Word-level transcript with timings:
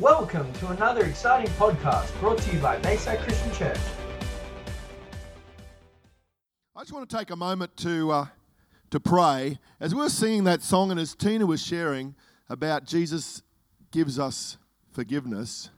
Welcome 0.00 0.52
to 0.54 0.70
another 0.70 1.04
exciting 1.04 1.52
podcast 1.52 2.18
brought 2.18 2.38
to 2.38 2.52
you 2.52 2.58
by 2.58 2.78
Bayside 2.78 3.20
Christian 3.20 3.52
Church. 3.52 3.78
I 6.74 6.80
just 6.80 6.92
want 6.92 7.08
to 7.08 7.16
take 7.16 7.30
a 7.30 7.36
moment 7.36 7.76
to, 7.76 8.10
uh, 8.10 8.26
to 8.90 8.98
pray. 8.98 9.60
As 9.78 9.94
we 9.94 10.00
were 10.00 10.08
singing 10.08 10.42
that 10.44 10.62
song 10.62 10.90
and 10.90 10.98
as 10.98 11.14
Tina 11.14 11.46
was 11.46 11.64
sharing 11.64 12.16
about 12.48 12.86
Jesus 12.86 13.42
gives 13.92 14.18
us 14.18 14.58
forgiveness, 14.90 15.70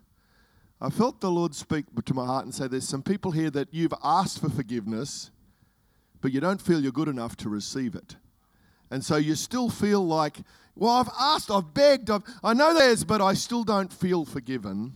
I 0.80 0.88
felt 0.88 1.20
the 1.20 1.30
Lord 1.30 1.54
speak 1.54 1.84
to 2.02 2.14
my 2.14 2.24
heart 2.24 2.46
and 2.46 2.54
say, 2.54 2.68
There's 2.68 2.88
some 2.88 3.02
people 3.02 3.32
here 3.32 3.50
that 3.50 3.68
you've 3.70 3.94
asked 4.02 4.40
for 4.40 4.48
forgiveness, 4.48 5.30
but 6.22 6.32
you 6.32 6.40
don't 6.40 6.62
feel 6.62 6.80
you're 6.80 6.90
good 6.90 7.08
enough 7.08 7.36
to 7.36 7.50
receive 7.50 7.94
it. 7.94 8.16
And 8.90 9.04
so 9.04 9.16
you 9.16 9.34
still 9.34 9.68
feel 9.68 10.06
like, 10.06 10.38
well, 10.74 10.92
I've 10.92 11.10
asked, 11.18 11.50
I've 11.50 11.72
begged, 11.72 12.10
I've, 12.10 12.22
I 12.44 12.52
know 12.54 12.74
there's, 12.74 13.04
but 13.04 13.20
I 13.20 13.34
still 13.34 13.64
don't 13.64 13.92
feel 13.92 14.24
forgiven 14.24 14.94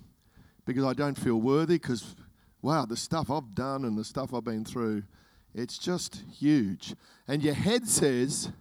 because 0.67 0.85
I 0.85 0.93
don't 0.93 1.19
feel 1.19 1.41
worthy 1.41 1.77
because, 1.77 2.15
wow, 2.63 2.85
the 2.85 2.97
stuff 2.97 3.31
I've 3.31 3.55
done 3.55 3.85
and 3.85 3.97
the 3.97 4.05
stuff 4.05 4.33
I've 4.35 4.45
been 4.45 4.65
through, 4.65 5.05
it's 5.55 5.79
just 5.79 6.23
huge. 6.39 6.95
And 7.27 7.43
your 7.43 7.55
head 7.55 7.89
says, 7.89 8.53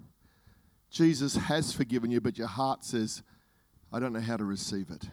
Jesus 0.90 1.36
has 1.36 1.72
forgiven 1.74 2.10
you, 2.10 2.22
but 2.22 2.38
your 2.38 2.48
heart 2.48 2.84
says, 2.84 3.22
I 3.92 4.00
don't 4.00 4.14
know 4.14 4.20
how 4.22 4.38
to 4.38 4.46
receive 4.46 4.90
it. 4.90 5.08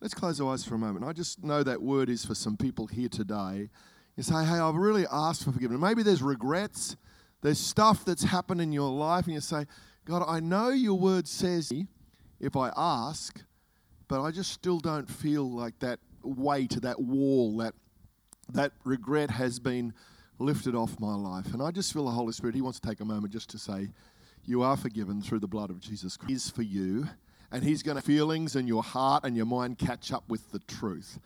Let's 0.00 0.14
close 0.14 0.40
our 0.40 0.52
eyes 0.52 0.64
for 0.64 0.74
a 0.74 0.78
moment. 0.78 1.04
I 1.04 1.12
just 1.12 1.42
know 1.44 1.62
that 1.62 1.80
word 1.80 2.08
is 2.08 2.24
for 2.24 2.34
some 2.34 2.56
people 2.56 2.86
here 2.86 3.08
today. 3.08 3.70
You 4.16 4.22
say, 4.22 4.44
hey, 4.44 4.58
I've 4.58 4.74
really 4.74 5.06
asked 5.10 5.44
for 5.44 5.52
forgiveness. 5.52 5.80
Maybe 5.80 6.02
there's 6.02 6.22
regrets, 6.22 6.96
there's 7.44 7.60
stuff 7.60 8.06
that's 8.06 8.24
happened 8.24 8.62
in 8.62 8.72
your 8.72 8.90
life, 8.90 9.26
and 9.26 9.34
you 9.34 9.40
say, 9.40 9.66
God, 10.06 10.24
I 10.26 10.40
know 10.40 10.70
your 10.70 10.98
word 10.98 11.28
says 11.28 11.70
if 12.40 12.56
I 12.56 12.72
ask, 12.74 13.38
but 14.08 14.22
I 14.22 14.30
just 14.30 14.50
still 14.50 14.80
don't 14.80 15.06
feel 15.06 15.50
like 15.50 15.78
that 15.80 15.98
weight, 16.22 16.80
that 16.80 16.98
wall, 16.98 17.58
that, 17.58 17.74
that 18.54 18.72
regret 18.84 19.30
has 19.30 19.58
been 19.58 19.92
lifted 20.38 20.74
off 20.74 20.98
my 20.98 21.14
life. 21.14 21.52
And 21.52 21.62
I 21.62 21.70
just 21.70 21.92
feel 21.92 22.06
the 22.06 22.12
Holy 22.12 22.32
Spirit, 22.32 22.54
He 22.54 22.62
wants 22.62 22.80
to 22.80 22.88
take 22.88 23.00
a 23.00 23.04
moment 23.04 23.30
just 23.30 23.50
to 23.50 23.58
say, 23.58 23.90
You 24.46 24.62
are 24.62 24.78
forgiven 24.78 25.20
through 25.20 25.40
the 25.40 25.46
blood 25.46 25.68
of 25.68 25.80
Jesus 25.80 26.16
Christ. 26.16 26.32
Is 26.32 26.50
for 26.50 26.62
you, 26.62 27.06
and 27.52 27.62
He's 27.62 27.82
going 27.82 27.98
to 27.98 28.02
feelings 28.02 28.56
and 28.56 28.66
your 28.66 28.82
heart 28.82 29.22
and 29.26 29.36
your 29.36 29.44
mind 29.44 29.76
catch 29.76 30.12
up 30.12 30.24
with 30.30 30.50
the 30.50 30.60
truth. 30.60 31.18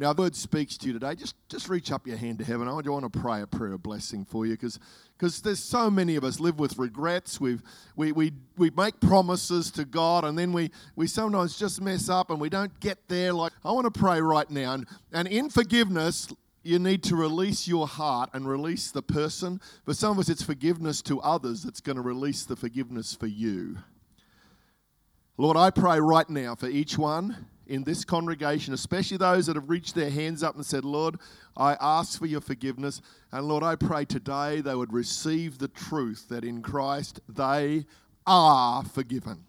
Now, 0.00 0.12
the 0.12 0.22
word 0.22 0.36
speaks 0.36 0.78
to 0.78 0.86
you 0.86 0.92
today. 0.92 1.16
Just, 1.16 1.34
just 1.48 1.68
reach 1.68 1.90
up 1.90 2.06
your 2.06 2.16
hand 2.16 2.38
to 2.38 2.44
heaven. 2.44 2.68
I 2.68 2.72
want 2.72 3.12
to 3.12 3.20
pray 3.20 3.42
a 3.42 3.48
prayer 3.48 3.72
of 3.72 3.82
blessing 3.82 4.24
for 4.24 4.46
you 4.46 4.56
because 4.56 5.42
there's 5.42 5.58
so 5.58 5.90
many 5.90 6.14
of 6.14 6.22
us 6.22 6.38
live 6.38 6.60
with 6.60 6.78
regrets. 6.78 7.40
We've, 7.40 7.60
we, 7.96 8.12
we, 8.12 8.32
we 8.56 8.70
make 8.70 9.00
promises 9.00 9.72
to 9.72 9.84
God 9.84 10.24
and 10.24 10.38
then 10.38 10.52
we, 10.52 10.70
we 10.94 11.08
sometimes 11.08 11.58
just 11.58 11.80
mess 11.80 12.08
up 12.08 12.30
and 12.30 12.40
we 12.40 12.48
don't 12.48 12.78
get 12.78 13.08
there. 13.08 13.32
Like, 13.32 13.52
I 13.64 13.72
want 13.72 13.92
to 13.92 14.00
pray 14.00 14.20
right 14.20 14.48
now. 14.48 14.74
And, 14.74 14.86
and 15.12 15.26
in 15.26 15.50
forgiveness, 15.50 16.28
you 16.62 16.78
need 16.78 17.02
to 17.04 17.16
release 17.16 17.66
your 17.66 17.88
heart 17.88 18.30
and 18.34 18.48
release 18.48 18.92
the 18.92 19.02
person. 19.02 19.60
For 19.84 19.94
some 19.94 20.12
of 20.12 20.20
us, 20.20 20.28
it's 20.28 20.42
forgiveness 20.42 21.02
to 21.02 21.20
others 21.22 21.64
that's 21.64 21.80
going 21.80 21.96
to 21.96 22.02
release 22.02 22.44
the 22.44 22.54
forgiveness 22.54 23.14
for 23.14 23.26
you. 23.26 23.78
Lord, 25.36 25.56
I 25.56 25.70
pray 25.70 25.98
right 25.98 26.28
now 26.30 26.54
for 26.54 26.68
each 26.68 26.96
one 26.96 27.46
in 27.68 27.84
this 27.84 28.04
congregation, 28.04 28.74
especially 28.74 29.18
those 29.18 29.46
that 29.46 29.56
have 29.56 29.68
reached 29.68 29.94
their 29.94 30.10
hands 30.10 30.42
up 30.42 30.54
and 30.56 30.64
said, 30.64 30.84
Lord, 30.84 31.16
I 31.56 31.76
ask 31.80 32.18
for 32.18 32.26
your 32.26 32.40
forgiveness. 32.40 33.00
And 33.30 33.46
Lord, 33.46 33.62
I 33.62 33.76
pray 33.76 34.04
today 34.04 34.60
they 34.60 34.74
would 34.74 34.92
receive 34.92 35.58
the 35.58 35.68
truth 35.68 36.28
that 36.30 36.44
in 36.44 36.62
Christ 36.62 37.20
they 37.28 37.84
are 38.26 38.84
forgiven. 38.84 39.44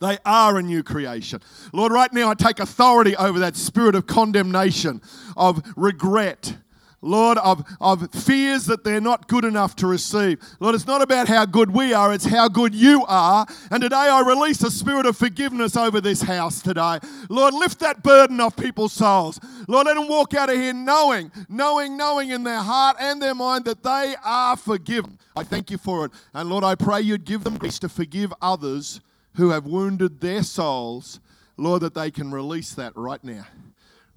They 0.00 0.18
are 0.24 0.58
a 0.58 0.62
new 0.62 0.82
creation. 0.82 1.40
Lord, 1.72 1.92
right 1.92 2.12
now 2.12 2.30
I 2.30 2.34
take 2.34 2.60
authority 2.60 3.16
over 3.16 3.38
that 3.38 3.56
spirit 3.56 3.94
of 3.94 4.06
condemnation, 4.06 5.00
of 5.36 5.62
regret, 5.76 6.56
Lord, 7.04 7.38
of, 7.38 7.64
of 7.80 8.10
fears 8.12 8.64
that 8.66 8.82
they're 8.82 9.00
not 9.00 9.28
good 9.28 9.44
enough 9.44 9.76
to 9.76 9.86
receive. 9.86 10.40
Lord, 10.58 10.74
it's 10.74 10.86
not 10.86 11.02
about 11.02 11.28
how 11.28 11.44
good 11.44 11.70
we 11.70 11.92
are, 11.92 12.12
it's 12.12 12.24
how 12.24 12.48
good 12.48 12.74
you 12.74 13.04
are. 13.06 13.46
And 13.70 13.82
today 13.82 13.96
I 13.96 14.20
release 14.22 14.62
a 14.62 14.70
spirit 14.70 15.06
of 15.06 15.16
forgiveness 15.16 15.76
over 15.76 16.00
this 16.00 16.22
house 16.22 16.62
today. 16.62 16.98
Lord, 17.28 17.54
lift 17.54 17.80
that 17.80 18.02
burden 18.02 18.40
off 18.40 18.56
people's 18.56 18.92
souls. 18.92 19.38
Lord, 19.68 19.86
let 19.86 19.94
them 19.94 20.08
walk 20.08 20.34
out 20.34 20.50
of 20.50 20.56
here 20.56 20.72
knowing, 20.72 21.30
knowing, 21.48 21.96
knowing 21.96 22.30
in 22.30 22.42
their 22.42 22.60
heart 22.60 22.96
and 22.98 23.20
their 23.20 23.34
mind 23.34 23.66
that 23.66 23.82
they 23.82 24.14
are 24.24 24.56
forgiven. 24.56 25.18
I 25.36 25.44
thank 25.44 25.70
you 25.70 25.78
for 25.78 26.06
it. 26.06 26.12
And 26.32 26.48
Lord, 26.48 26.64
I 26.64 26.74
pray 26.74 27.00
you'd 27.00 27.24
give 27.24 27.44
them 27.44 27.58
grace 27.58 27.78
to 27.80 27.88
forgive 27.88 28.32
others 28.40 29.00
who 29.36 29.50
have 29.50 29.66
wounded 29.66 30.20
their 30.20 30.42
souls. 30.42 31.20
Lord, 31.56 31.82
that 31.82 31.94
they 31.94 32.10
can 32.10 32.32
release 32.32 32.74
that 32.74 32.96
right 32.96 33.22
now. 33.22 33.46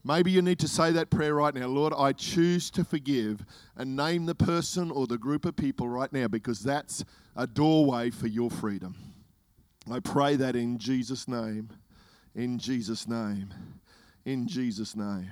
Maybe 0.07 0.31
you 0.31 0.41
need 0.41 0.59
to 0.59 0.69
say 0.69 0.93
that 0.93 1.09
prayer 1.09 1.35
right 1.35 1.53
now. 1.53 1.67
Lord, 1.67 1.91
I 1.91 2.13
choose 2.13 2.69
to 2.71 2.85
forgive 2.85 3.43
and 3.75 3.97
name 3.97 4.25
the 4.25 4.35
person 4.35 4.89
or 4.89 5.05
the 5.05 5.17
group 5.17 5.43
of 5.43 5.57
people 5.57 5.89
right 5.89 6.11
now 6.13 6.29
because 6.29 6.61
that's 6.61 7.03
a 7.35 7.45
doorway 7.45 8.09
for 8.09 8.27
your 8.27 8.49
freedom. 8.49 8.95
I 9.91 9.99
pray 9.99 10.37
that 10.37 10.55
in 10.55 10.77
Jesus' 10.77 11.27
name. 11.27 11.71
In 12.35 12.57
Jesus' 12.57 13.05
name. 13.05 13.53
In 14.23 14.47
Jesus' 14.47 14.95
name. 14.95 15.29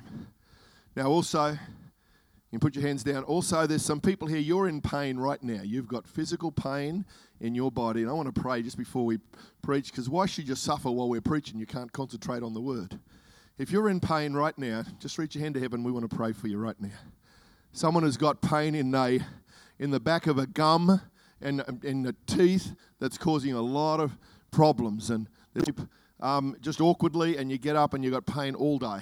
Now, 0.94 1.08
also, 1.08 1.52
you 1.52 1.58
can 2.52 2.60
put 2.60 2.76
your 2.76 2.86
hands 2.86 3.02
down. 3.02 3.24
Also, 3.24 3.66
there's 3.66 3.86
some 3.86 4.02
people 4.02 4.28
here, 4.28 4.40
you're 4.40 4.68
in 4.68 4.82
pain 4.82 5.16
right 5.16 5.42
now. 5.42 5.62
You've 5.64 5.88
got 5.88 6.06
physical 6.06 6.52
pain 6.52 7.06
in 7.40 7.56
your 7.56 7.72
body. 7.72 8.02
And 8.02 8.10
I 8.10 8.14
want 8.14 8.36
to 8.36 8.42
pray 8.42 8.62
just 8.62 8.78
before 8.78 9.06
we 9.06 9.20
preach 9.62 9.90
because 9.90 10.10
why 10.10 10.26
should 10.26 10.50
you 10.50 10.56
suffer 10.56 10.92
while 10.92 11.08
we're 11.08 11.22
preaching? 11.22 11.60
You 11.60 11.66
can't 11.66 11.94
concentrate 11.94 12.44
on 12.44 12.54
the 12.54 12.62
word. 12.62 13.00
If 13.58 13.72
you're 13.72 13.88
in 13.88 14.02
pain 14.02 14.34
right 14.34 14.58
now, 14.58 14.84
just 15.00 15.18
reach 15.18 15.34
your 15.34 15.42
hand 15.42 15.56
to 15.56 15.62
heaven. 15.62 15.82
We 15.82 15.92
want 15.94 16.10
to 16.10 16.14
pray 16.14 16.34
for 16.34 16.50
you 16.50 16.58
right 16.58 16.76
now. 16.78 16.90
Someone 17.72 18.04
who's 18.04 18.18
got 18.18 18.42
pain 18.42 18.76
in 18.76 18.94
a, 18.94 19.22
in 19.80 19.92
the 19.92 20.00
back 20.00 20.28
of 20.28 20.38
a 20.38 20.46
gum 20.46 21.00
and 21.40 21.64
in 21.84 22.04
the 22.04 22.14
teeth 22.28 22.74
that's 23.00 23.18
causing 23.18 23.54
a 23.54 23.62
lot 23.62 24.02
of 24.02 24.18
problems. 24.52 25.10
And 25.10 25.30
um, 26.20 26.58
just 26.60 26.82
awkwardly, 26.82 27.38
and 27.38 27.50
you 27.50 27.58
get 27.58 27.78
up 27.78 27.94
and 27.94 28.04
you've 28.04 28.14
got 28.14 28.26
pain 28.26 28.56
all 28.56 28.78
day. 28.78 29.00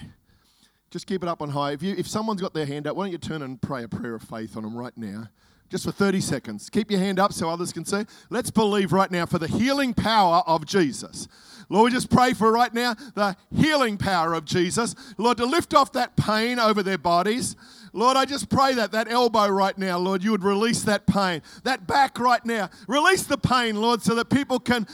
Just 0.91 1.07
keep 1.07 1.23
it 1.23 1.29
up 1.29 1.41
on 1.41 1.49
high. 1.49 1.71
If, 1.71 1.81
you, 1.81 1.95
if 1.97 2.07
someone's 2.07 2.41
got 2.41 2.53
their 2.53 2.67
hand 2.67 2.85
up, 2.85 2.95
why 2.95 3.05
don't 3.05 3.11
you 3.11 3.17
turn 3.17 3.41
and 3.41 3.59
pray 3.59 3.81
a 3.81 3.87
prayer 3.87 4.13
of 4.13 4.21
faith 4.21 4.55
on 4.55 4.61
them 4.61 4.77
right 4.77 4.95
now? 4.95 5.29
Just 5.73 5.85
for 5.85 5.91
30 5.91 6.21
seconds. 6.21 6.69
Keep 6.69 6.91
your 6.91 6.99
hand 6.99 7.17
up 7.17 7.33
so 7.33 7.49
others 7.49 7.73
can 7.73 7.83
see. 7.83 8.05
Let's 8.29 8.51
believe 8.51 8.93
right 8.93 9.09
now 9.09 9.25
for 9.25 9.39
the 9.39 9.47
healing 9.47 9.95
power 9.95 10.43
of 10.45 10.67
Jesus. 10.67 11.27
Lord, 11.67 11.85
we 11.85 11.95
just 11.95 12.11
pray 12.11 12.33
for 12.33 12.51
right 12.51 12.71
now 12.71 12.93
the 13.15 13.35
healing 13.55 13.97
power 13.97 14.35
of 14.35 14.45
Jesus. 14.45 14.93
Lord, 15.17 15.37
to 15.37 15.47
lift 15.47 15.73
off 15.73 15.91
that 15.93 16.15
pain 16.15 16.59
over 16.59 16.83
their 16.83 16.99
bodies. 16.99 17.55
Lord, 17.91 18.17
I 18.17 18.25
just 18.25 18.51
pray 18.51 18.75
that 18.75 18.91
that 18.91 19.07
elbow 19.07 19.47
right 19.47 19.75
now, 19.75 19.97
Lord, 19.97 20.23
you 20.23 20.29
would 20.29 20.43
release 20.43 20.83
that 20.83 21.07
pain. 21.07 21.41
That 21.63 21.87
back 21.87 22.19
right 22.19 22.45
now, 22.45 22.69
release 22.87 23.23
the 23.23 23.39
pain, 23.39 23.81
Lord, 23.81 24.03
so 24.03 24.13
that 24.13 24.29
people 24.29 24.59
can 24.59 24.85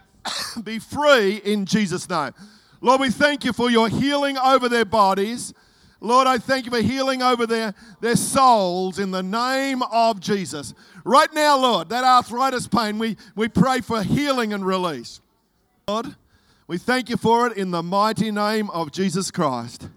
be 0.64 0.78
free 0.78 1.42
in 1.44 1.66
Jesus' 1.66 2.08
name. 2.08 2.32
Lord, 2.80 3.02
we 3.02 3.10
thank 3.10 3.44
you 3.44 3.52
for 3.52 3.70
your 3.70 3.90
healing 3.90 4.38
over 4.38 4.70
their 4.70 4.86
bodies. 4.86 5.52
Lord, 6.02 6.26
I 6.26 6.38
thank 6.38 6.66
you 6.66 6.72
for 6.72 6.80
healing 6.80 7.22
over 7.22 7.46
their, 7.46 7.74
their 8.00 8.16
souls 8.16 8.98
in 8.98 9.12
the 9.12 9.22
name 9.22 9.82
of 9.82 10.18
Jesus. 10.18 10.74
Right 11.04 11.32
now, 11.32 11.56
Lord, 11.56 11.90
that 11.90 12.02
arthritis 12.02 12.66
pain, 12.66 12.98
we, 12.98 13.16
we 13.36 13.48
pray 13.48 13.80
for 13.80 14.02
healing 14.02 14.52
and 14.52 14.66
release. 14.66 15.20
Lord, 15.86 16.16
we 16.66 16.76
thank 16.78 17.08
you 17.08 17.16
for 17.16 17.46
it 17.46 17.56
in 17.56 17.70
the 17.70 17.84
mighty 17.84 18.32
name 18.32 18.68
of 18.70 18.90
Jesus 18.90 19.30
Christ. 19.30 19.88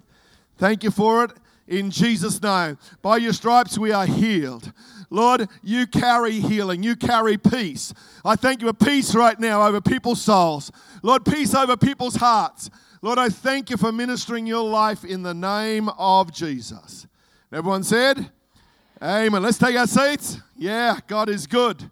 Thank 0.59 0.83
you 0.83 0.91
for 0.91 1.23
it 1.23 1.31
in 1.67 1.89
Jesus' 1.89 2.39
name. 2.39 2.77
By 3.01 3.17
your 3.17 3.33
stripes 3.33 3.75
we 3.75 3.91
are 3.91 4.05
healed. 4.05 4.71
Lord, 5.09 5.47
you 5.63 5.87
carry 5.87 6.39
healing, 6.39 6.83
you 6.83 6.95
carry 6.95 7.37
peace. 7.37 7.95
I 8.23 8.35
thank 8.35 8.61
you 8.61 8.67
for 8.67 8.73
peace 8.73 9.15
right 9.15 9.39
now 9.39 9.65
over 9.65 9.81
people's 9.81 10.21
souls. 10.21 10.71
Lord, 11.01 11.25
peace 11.25 11.55
over 11.55 11.75
people's 11.75 12.17
hearts. 12.17 12.69
Lord, 13.05 13.19
I 13.19 13.29
thank 13.29 13.69
you 13.69 13.77
for 13.77 13.91
ministering 13.91 14.47
your 14.47 14.63
life 14.63 15.05
in 15.05 15.21
the 15.21 15.35
name 15.35 15.89
of 15.89 16.33
Jesus. 16.33 17.05
Everyone 17.53 17.83
said, 17.83 18.31
Amen. 18.99 19.43
Let's 19.43 19.59
take 19.59 19.75
our 19.75 19.85
seats. 19.85 20.39
Yeah, 20.57 20.97
God 21.05 21.29
is 21.29 21.45
good. 21.45 21.91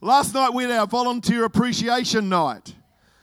Last 0.00 0.32
night 0.32 0.54
we 0.54 0.62
had 0.62 0.72
our 0.72 0.86
volunteer 0.86 1.44
appreciation 1.44 2.30
night. 2.30 2.74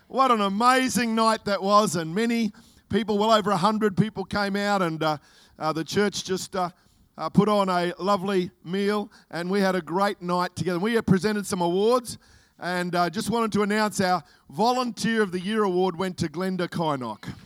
What 0.07 0.29
an 0.29 0.41
amazing 0.41 1.15
night 1.15 1.45
that 1.45 1.63
was, 1.63 1.95
and 1.95 2.13
many 2.13 2.51
people, 2.89 3.17
well 3.17 3.31
over 3.31 3.49
100 3.49 3.97
people 3.97 4.23
came 4.23 4.55
out, 4.55 4.83
and 4.83 5.01
uh, 5.01 5.17
uh, 5.57 5.73
the 5.73 5.83
church 5.83 6.25
just 6.25 6.55
uh, 6.55 6.69
uh, 7.17 7.27
put 7.29 7.49
on 7.49 7.69
a 7.69 7.91
lovely 7.97 8.51
meal, 8.63 9.11
and 9.31 9.49
we 9.49 9.61
had 9.61 9.73
a 9.73 9.81
great 9.81 10.21
night 10.21 10.55
together. 10.55 10.77
We 10.77 11.01
presented 11.01 11.47
some 11.47 11.61
awards, 11.61 12.19
and 12.59 12.95
uh, 12.95 13.09
just 13.09 13.29
wanted 13.29 13.51
to 13.53 13.63
announce 13.63 13.99
our 14.01 14.23
Volunteer 14.49 15.21
of 15.21 15.31
the 15.31 15.39
Year 15.39 15.63
award 15.63 15.97
went 15.97 16.17
to 16.17 16.29
Glenda 16.29 16.67
Kynock. 16.67 17.33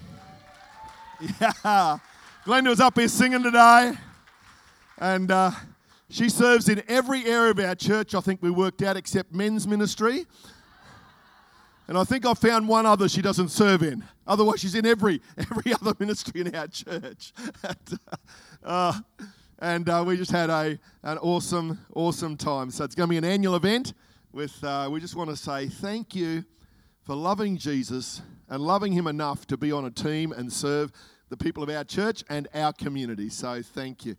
Yeah, 1.41 1.97
Glenda 2.45 2.69
was 2.69 2.79
up 2.79 2.97
here 2.97 3.09
singing 3.09 3.43
today, 3.43 3.91
and 4.99 5.29
uh, 5.29 5.51
she 6.09 6.29
serves 6.29 6.69
in 6.69 6.81
every 6.87 7.25
area 7.25 7.51
of 7.51 7.59
our 7.59 7.75
church, 7.75 8.15
I 8.15 8.21
think 8.21 8.41
we 8.41 8.49
worked 8.49 8.81
out, 8.81 8.95
except 8.95 9.33
men's 9.33 9.67
ministry. 9.67 10.25
And 11.89 11.97
I 11.97 12.03
think 12.05 12.25
I 12.25 12.33
found 12.35 12.69
one 12.69 12.85
other 12.85 13.09
she 13.09 13.21
doesn't 13.21 13.49
serve 13.49 13.83
in. 13.83 14.03
Otherwise, 14.27 14.61
she's 14.61 14.75
in 14.75 14.85
every 14.85 15.21
every 15.37 15.73
other 15.73 15.93
ministry 15.99 16.41
in 16.41 16.55
our 16.55 16.67
church. 16.67 17.33
and 17.63 17.99
uh, 18.63 18.99
and 19.59 19.89
uh, 19.89 20.03
we 20.05 20.15
just 20.15 20.31
had 20.31 20.49
a 20.49 20.79
an 21.03 21.17
awesome 21.17 21.79
awesome 21.95 22.37
time. 22.37 22.71
So 22.71 22.83
it's 22.83 22.95
going 22.95 23.07
to 23.07 23.11
be 23.11 23.17
an 23.17 23.25
annual 23.25 23.55
event. 23.55 23.93
With 24.31 24.63
uh, 24.63 24.87
we 24.91 24.99
just 24.99 25.15
want 25.15 25.31
to 25.31 25.35
say 25.35 25.67
thank 25.67 26.13
you 26.13 26.45
for 27.01 27.15
loving 27.15 27.57
Jesus 27.57 28.21
and 28.47 28.61
loving 28.61 28.93
Him 28.93 29.07
enough 29.07 29.47
to 29.47 29.57
be 29.57 29.71
on 29.71 29.85
a 29.85 29.89
team 29.89 30.33
and 30.33 30.53
serve 30.53 30.91
the 31.29 31.37
people 31.37 31.63
of 31.63 31.69
our 31.69 31.83
church 31.83 32.23
and 32.29 32.47
our 32.53 32.71
community. 32.71 33.29
So 33.29 33.63
thank 33.63 34.05
you. 34.05 34.15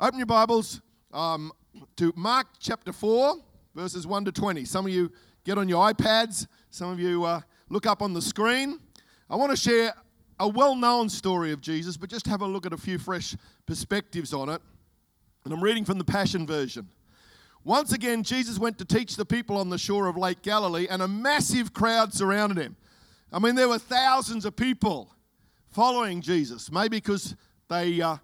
Open 0.00 0.18
your 0.18 0.26
Bibles 0.26 0.80
um, 1.12 1.52
to 1.96 2.14
Mark 2.16 2.46
chapter 2.60 2.94
four, 2.94 3.36
verses 3.74 4.06
one 4.06 4.24
to 4.24 4.32
twenty. 4.32 4.64
Some 4.64 4.86
of 4.86 4.92
you 4.92 5.12
get 5.44 5.58
on 5.58 5.68
your 5.68 5.86
iPads. 5.92 6.46
Some 6.70 6.90
of 6.90 6.98
you 6.98 7.24
uh, 7.24 7.42
look 7.68 7.84
up 7.84 8.00
on 8.00 8.14
the 8.14 8.22
screen. 8.22 8.80
I 9.28 9.36
want 9.36 9.50
to 9.50 9.56
share 9.56 9.92
a 10.40 10.48
well 10.48 10.74
known 10.74 11.10
story 11.10 11.52
of 11.52 11.60
Jesus, 11.60 11.98
but 11.98 12.08
just 12.08 12.26
have 12.26 12.40
a 12.40 12.46
look 12.46 12.64
at 12.64 12.72
a 12.72 12.78
few 12.78 12.98
fresh 12.98 13.36
perspectives 13.66 14.32
on 14.32 14.48
it. 14.48 14.62
And 15.44 15.52
I'm 15.52 15.62
reading 15.62 15.84
from 15.84 15.98
the 15.98 16.04
Passion 16.04 16.46
Version. 16.46 16.88
Once 17.64 17.92
again, 17.92 18.22
Jesus 18.22 18.58
went 18.58 18.78
to 18.78 18.84
teach 18.84 19.16
the 19.16 19.24
people 19.24 19.56
on 19.56 19.70
the 19.70 19.78
shore 19.78 20.08
of 20.08 20.16
Lake 20.16 20.42
Galilee, 20.42 20.86
and 20.90 21.00
a 21.00 21.08
massive 21.08 21.72
crowd 21.72 22.12
surrounded 22.12 22.58
him. 22.58 22.76
I 23.32 23.38
mean, 23.38 23.54
there 23.54 23.68
were 23.68 23.78
thousands 23.78 24.44
of 24.44 24.56
people 24.56 25.14
following 25.68 26.20
Jesus, 26.20 26.70
maybe 26.72 26.96
because 26.98 27.36
they 27.68 28.00
uh, 28.00 28.16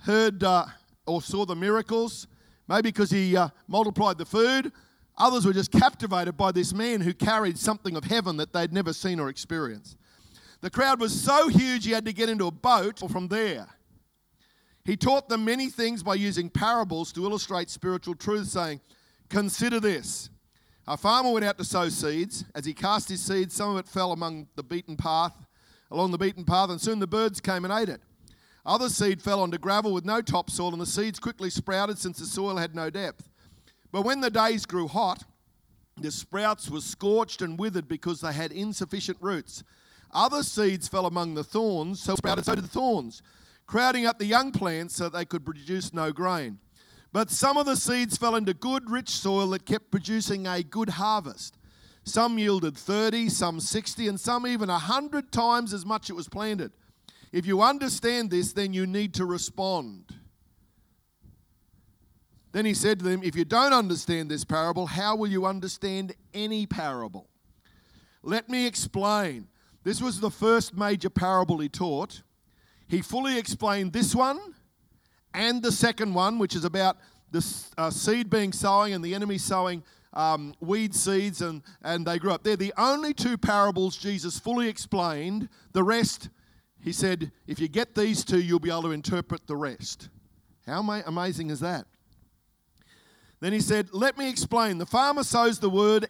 heard 0.00 0.42
uh, 0.42 0.66
or 1.06 1.20
saw 1.22 1.44
the 1.44 1.54
miracles, 1.54 2.26
maybe 2.68 2.82
because 2.82 3.10
he 3.10 3.36
uh, 3.36 3.48
multiplied 3.68 4.18
the 4.18 4.24
food, 4.24 4.72
Others 5.18 5.46
were 5.46 5.52
just 5.52 5.72
captivated 5.72 6.36
by 6.36 6.52
this 6.52 6.74
man 6.74 7.00
who 7.00 7.14
carried 7.14 7.58
something 7.58 7.96
of 7.96 8.04
heaven 8.04 8.36
that 8.36 8.52
they'd 8.52 8.72
never 8.72 8.92
seen 8.92 9.18
or 9.18 9.28
experienced. 9.28 9.96
The 10.60 10.70
crowd 10.70 11.00
was 11.00 11.18
so 11.18 11.48
huge 11.48 11.86
he 11.86 11.92
had 11.92 12.04
to 12.04 12.12
get 12.12 12.28
into 12.28 12.46
a 12.46 12.50
boat 12.50 12.98
from 13.10 13.28
there. 13.28 13.66
He 14.86 14.96
taught 14.96 15.28
them 15.28 15.44
many 15.44 15.68
things 15.68 16.04
by 16.04 16.14
using 16.14 16.48
parables 16.48 17.12
to 17.12 17.24
illustrate 17.24 17.70
spiritual 17.70 18.14
truths, 18.14 18.52
saying, 18.52 18.80
Consider 19.28 19.80
this. 19.80 20.30
A 20.86 20.96
farmer 20.96 21.32
went 21.32 21.44
out 21.44 21.58
to 21.58 21.64
sow 21.64 21.88
seeds. 21.88 22.44
As 22.54 22.64
he 22.64 22.72
cast 22.72 23.08
his 23.08 23.20
seed, 23.20 23.50
some 23.50 23.72
of 23.72 23.78
it 23.78 23.88
fell 23.88 24.12
among 24.12 24.46
the 24.54 24.62
beaten 24.62 24.96
path, 24.96 25.34
along 25.90 26.12
the 26.12 26.18
beaten 26.18 26.44
path, 26.44 26.70
and 26.70 26.80
soon 26.80 27.00
the 27.00 27.06
birds 27.08 27.40
came 27.40 27.64
and 27.64 27.74
ate 27.74 27.88
it. 27.88 28.00
Other 28.64 28.88
seed 28.88 29.20
fell 29.20 29.42
onto 29.42 29.58
gravel 29.58 29.92
with 29.92 30.04
no 30.04 30.22
topsoil, 30.22 30.72
and 30.72 30.80
the 30.80 30.86
seeds 30.86 31.18
quickly 31.18 31.50
sprouted 31.50 31.98
since 31.98 32.18
the 32.18 32.26
soil 32.26 32.56
had 32.56 32.76
no 32.76 32.88
depth. 32.88 33.28
But 33.90 34.02
when 34.02 34.20
the 34.20 34.30
days 34.30 34.66
grew 34.66 34.86
hot, 34.86 35.24
the 35.96 36.12
sprouts 36.12 36.70
were 36.70 36.80
scorched 36.80 37.42
and 37.42 37.58
withered 37.58 37.88
because 37.88 38.20
they 38.20 38.32
had 38.32 38.52
insufficient 38.52 39.18
roots. 39.20 39.64
Other 40.12 40.44
seeds 40.44 40.86
fell 40.86 41.06
among 41.06 41.34
the 41.34 41.42
thorns, 41.42 42.00
so 42.00 42.14
sprouted 42.14 42.44
so 42.44 42.54
did 42.54 42.62
the 42.62 42.68
thorns, 42.68 43.22
crowding 43.66 44.06
up 44.06 44.18
the 44.18 44.26
young 44.26 44.52
plants 44.52 44.96
so 44.96 45.08
they 45.08 45.24
could 45.24 45.44
produce 45.44 45.92
no 45.92 46.12
grain. 46.12 46.58
But 47.12 47.30
some 47.30 47.56
of 47.56 47.66
the 47.66 47.76
seeds 47.76 48.16
fell 48.16 48.36
into 48.36 48.54
good, 48.54 48.90
rich 48.90 49.08
soil 49.08 49.48
that 49.50 49.64
kept 49.64 49.90
producing 49.90 50.46
a 50.46 50.62
good 50.62 50.90
harvest. 50.90 51.56
Some 52.04 52.38
yielded 52.38 52.76
30, 52.76 53.28
some 53.30 53.58
60, 53.58 54.06
and 54.06 54.20
some 54.20 54.46
even 54.46 54.68
100 54.68 55.32
times 55.32 55.72
as 55.72 55.84
much 55.84 56.04
as 56.04 56.10
it 56.10 56.16
was 56.16 56.28
planted. 56.28 56.72
If 57.32 57.46
you 57.46 57.62
understand 57.62 58.30
this, 58.30 58.52
then 58.52 58.72
you 58.72 58.86
need 58.86 59.14
to 59.14 59.24
respond. 59.24 60.14
Then 62.52 62.64
he 62.64 62.74
said 62.74 63.00
to 63.00 63.04
them, 63.04 63.22
If 63.22 63.34
you 63.34 63.44
don't 63.44 63.72
understand 63.72 64.30
this 64.30 64.44
parable, 64.44 64.86
how 64.86 65.16
will 65.16 65.26
you 65.26 65.44
understand 65.44 66.14
any 66.32 66.64
parable? 66.64 67.28
Let 68.22 68.48
me 68.48 68.66
explain. 68.66 69.48
This 69.84 70.00
was 70.00 70.20
the 70.20 70.30
first 70.30 70.76
major 70.76 71.10
parable 71.10 71.58
he 71.58 71.68
taught. 71.68 72.22
He 72.88 73.02
fully 73.02 73.38
explained 73.38 73.92
this 73.92 74.14
one 74.14 74.38
and 75.34 75.62
the 75.62 75.72
second 75.72 76.14
one, 76.14 76.38
which 76.38 76.54
is 76.54 76.64
about 76.64 76.96
the 77.30 77.44
uh, 77.76 77.90
seed 77.90 78.30
being 78.30 78.52
sowing 78.52 78.94
and 78.94 79.04
the 79.04 79.14
enemy 79.14 79.38
sowing 79.38 79.82
um, 80.12 80.54
weed 80.60 80.94
seeds 80.94 81.42
and, 81.42 81.62
and 81.82 82.06
they 82.06 82.18
grew 82.18 82.32
up. 82.32 82.42
They're 82.42 82.56
the 82.56 82.72
only 82.78 83.12
two 83.12 83.36
parables 83.36 83.96
Jesus 83.96 84.38
fully 84.38 84.68
explained. 84.68 85.48
The 85.72 85.82
rest, 85.82 86.30
he 86.80 86.92
said, 86.92 87.32
if 87.46 87.60
you 87.60 87.68
get 87.68 87.94
these 87.94 88.24
two, 88.24 88.40
you'll 88.40 88.58
be 88.58 88.70
able 88.70 88.82
to 88.82 88.92
interpret 88.92 89.46
the 89.46 89.56
rest. 89.56 90.08
How 90.66 90.80
amazing 90.80 91.50
is 91.50 91.60
that? 91.60 91.86
Then 93.40 93.52
he 93.52 93.60
said, 93.60 93.90
Let 93.92 94.18
me 94.18 94.28
explain. 94.28 94.78
The 94.78 94.86
farmer 94.86 95.22
sows 95.22 95.60
the 95.60 95.70
word 95.70 96.08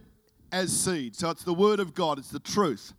as 0.53 0.73
seed. 0.73 1.17
So 1.17 1.31
it's 1.31 1.45
the 1.45 1.53
word 1.53 1.81
of 1.81 1.95
God, 1.95 2.19
it's 2.19 2.31
the 2.31 2.39
truth 2.39 2.95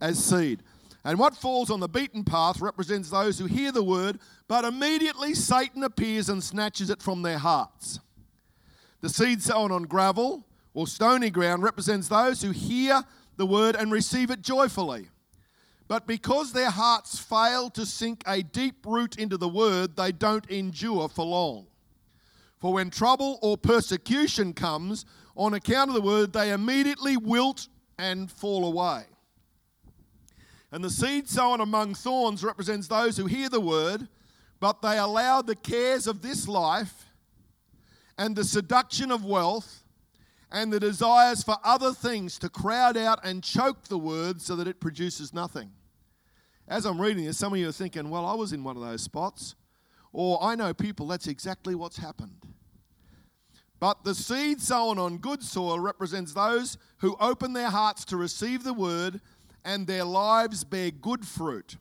as 0.00 0.22
seed. 0.22 0.62
And 1.06 1.20
what 1.20 1.36
falls 1.36 1.70
on 1.70 1.78
the 1.78 1.88
beaten 1.88 2.24
path 2.24 2.60
represents 2.60 3.10
those 3.10 3.38
who 3.38 3.46
hear 3.46 3.70
the 3.70 3.84
word, 3.84 4.18
but 4.48 4.64
immediately 4.64 5.34
Satan 5.34 5.84
appears 5.84 6.28
and 6.28 6.42
snatches 6.42 6.90
it 6.90 7.00
from 7.00 7.22
their 7.22 7.38
hearts. 7.38 8.00
The 9.02 9.08
seed 9.08 9.40
sown 9.40 9.70
on 9.70 9.84
gravel 9.84 10.44
or 10.74 10.88
stony 10.88 11.30
ground 11.30 11.62
represents 11.62 12.08
those 12.08 12.42
who 12.42 12.50
hear 12.50 13.04
the 13.36 13.46
word 13.46 13.76
and 13.76 13.92
receive 13.92 14.32
it 14.32 14.42
joyfully. 14.42 15.06
But 15.86 16.08
because 16.08 16.52
their 16.52 16.70
hearts 16.70 17.20
fail 17.20 17.70
to 17.70 17.86
sink 17.86 18.24
a 18.26 18.42
deep 18.42 18.84
root 18.84 19.16
into 19.16 19.36
the 19.36 19.48
word, 19.48 19.94
they 19.94 20.10
don't 20.10 20.50
endure 20.50 21.08
for 21.08 21.24
long. 21.24 21.68
For 22.58 22.72
when 22.72 22.90
trouble 22.90 23.38
or 23.42 23.56
persecution 23.56 24.54
comes 24.54 25.04
on 25.36 25.54
account 25.54 25.88
of 25.88 25.94
the 25.94 26.00
word, 26.00 26.32
they 26.32 26.50
immediately 26.50 27.16
wilt 27.16 27.68
and 27.96 28.28
fall 28.28 28.66
away. 28.66 29.04
And 30.76 30.84
the 30.84 30.90
seed 30.90 31.26
sown 31.26 31.62
among 31.62 31.94
thorns 31.94 32.44
represents 32.44 32.86
those 32.86 33.16
who 33.16 33.24
hear 33.24 33.48
the 33.48 33.62
word, 33.62 34.08
but 34.60 34.82
they 34.82 34.98
allow 34.98 35.40
the 35.40 35.54
cares 35.56 36.06
of 36.06 36.20
this 36.20 36.46
life 36.46 37.06
and 38.18 38.36
the 38.36 38.44
seduction 38.44 39.10
of 39.10 39.24
wealth 39.24 39.84
and 40.52 40.70
the 40.70 40.78
desires 40.78 41.42
for 41.42 41.56
other 41.64 41.94
things 41.94 42.38
to 42.40 42.50
crowd 42.50 42.98
out 42.98 43.20
and 43.24 43.42
choke 43.42 43.84
the 43.84 43.96
word 43.96 44.42
so 44.42 44.54
that 44.54 44.68
it 44.68 44.78
produces 44.78 45.32
nothing. 45.32 45.70
As 46.68 46.84
I'm 46.84 47.00
reading 47.00 47.24
this, 47.24 47.38
some 47.38 47.54
of 47.54 47.58
you 47.58 47.70
are 47.70 47.72
thinking, 47.72 48.10
well, 48.10 48.26
I 48.26 48.34
was 48.34 48.52
in 48.52 48.62
one 48.62 48.76
of 48.76 48.82
those 48.82 49.00
spots. 49.00 49.54
Or 50.12 50.38
I 50.42 50.56
know 50.56 50.74
people, 50.74 51.06
that's 51.06 51.26
exactly 51.26 51.74
what's 51.74 51.96
happened. 51.96 52.36
But 53.80 54.04
the 54.04 54.14
seed 54.14 54.60
sown 54.60 54.98
on 54.98 55.16
good 55.16 55.42
soil 55.42 55.80
represents 55.80 56.34
those 56.34 56.76
who 56.98 57.16
open 57.18 57.54
their 57.54 57.70
hearts 57.70 58.04
to 58.06 58.18
receive 58.18 58.62
the 58.62 58.74
word 58.74 59.22
and 59.66 59.86
their 59.86 60.04
lives 60.04 60.62
bear 60.62 60.92
good 60.92 61.26
fruit. 61.26 61.76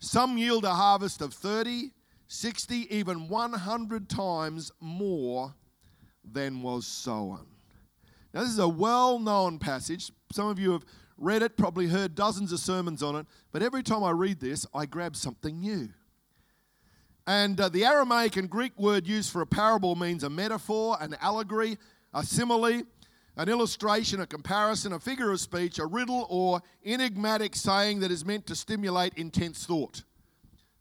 Some 0.00 0.36
yield 0.36 0.64
a 0.64 0.74
harvest 0.74 1.22
of 1.22 1.32
30, 1.32 1.92
60, 2.26 2.94
even 2.94 3.28
100 3.28 4.08
times 4.08 4.72
more 4.80 5.54
than 6.24 6.62
was 6.62 6.84
sown. 6.84 7.46
Now, 8.34 8.40
this 8.40 8.50
is 8.50 8.58
a 8.58 8.68
well 8.68 9.20
known 9.20 9.60
passage. 9.60 10.10
Some 10.32 10.48
of 10.48 10.58
you 10.58 10.72
have 10.72 10.84
read 11.16 11.42
it, 11.42 11.56
probably 11.56 11.86
heard 11.86 12.16
dozens 12.16 12.52
of 12.52 12.58
sermons 12.58 13.02
on 13.02 13.14
it, 13.14 13.26
but 13.52 13.62
every 13.62 13.84
time 13.84 14.02
I 14.02 14.10
read 14.10 14.40
this, 14.40 14.66
I 14.74 14.86
grab 14.86 15.14
something 15.14 15.60
new. 15.60 15.90
And 17.24 17.60
uh, 17.60 17.68
the 17.68 17.84
Aramaic 17.84 18.36
and 18.36 18.50
Greek 18.50 18.76
word 18.76 19.06
used 19.06 19.30
for 19.30 19.42
a 19.42 19.46
parable 19.46 19.94
means 19.94 20.24
a 20.24 20.30
metaphor, 20.30 20.96
an 21.00 21.14
allegory, 21.20 21.78
a 22.12 22.24
simile, 22.24 22.82
an 23.36 23.48
illustration, 23.48 24.20
a 24.20 24.26
comparison, 24.26 24.92
a 24.92 24.98
figure 25.00 25.30
of 25.30 25.40
speech, 25.40 25.78
a 25.78 25.86
riddle, 25.86 26.26
or 26.28 26.60
enigmatic 26.84 27.56
saying 27.56 28.00
that 28.00 28.10
is 28.10 28.24
meant 28.24 28.46
to 28.46 28.54
stimulate 28.54 29.14
intense 29.14 29.64
thought. 29.64 30.02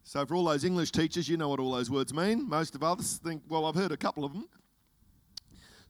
So, 0.03 0.25
for 0.25 0.36
all 0.36 0.46
those 0.46 0.65
English 0.65 0.91
teachers, 0.91 1.29
you 1.29 1.38
know 1.38 1.50
what 1.50 1.60
all 1.60 1.72
those 1.72 1.89
words 1.89 2.13
mean. 2.13 2.50
Most 2.50 2.75
of 2.75 2.84
us 2.84 3.20
think, 3.24 3.43
well, 3.48 3.65
I've 3.65 3.75
heard 3.75 3.91
a 3.91 3.98
couple 3.98 4.25
of 4.25 4.34
them. 4.34 4.48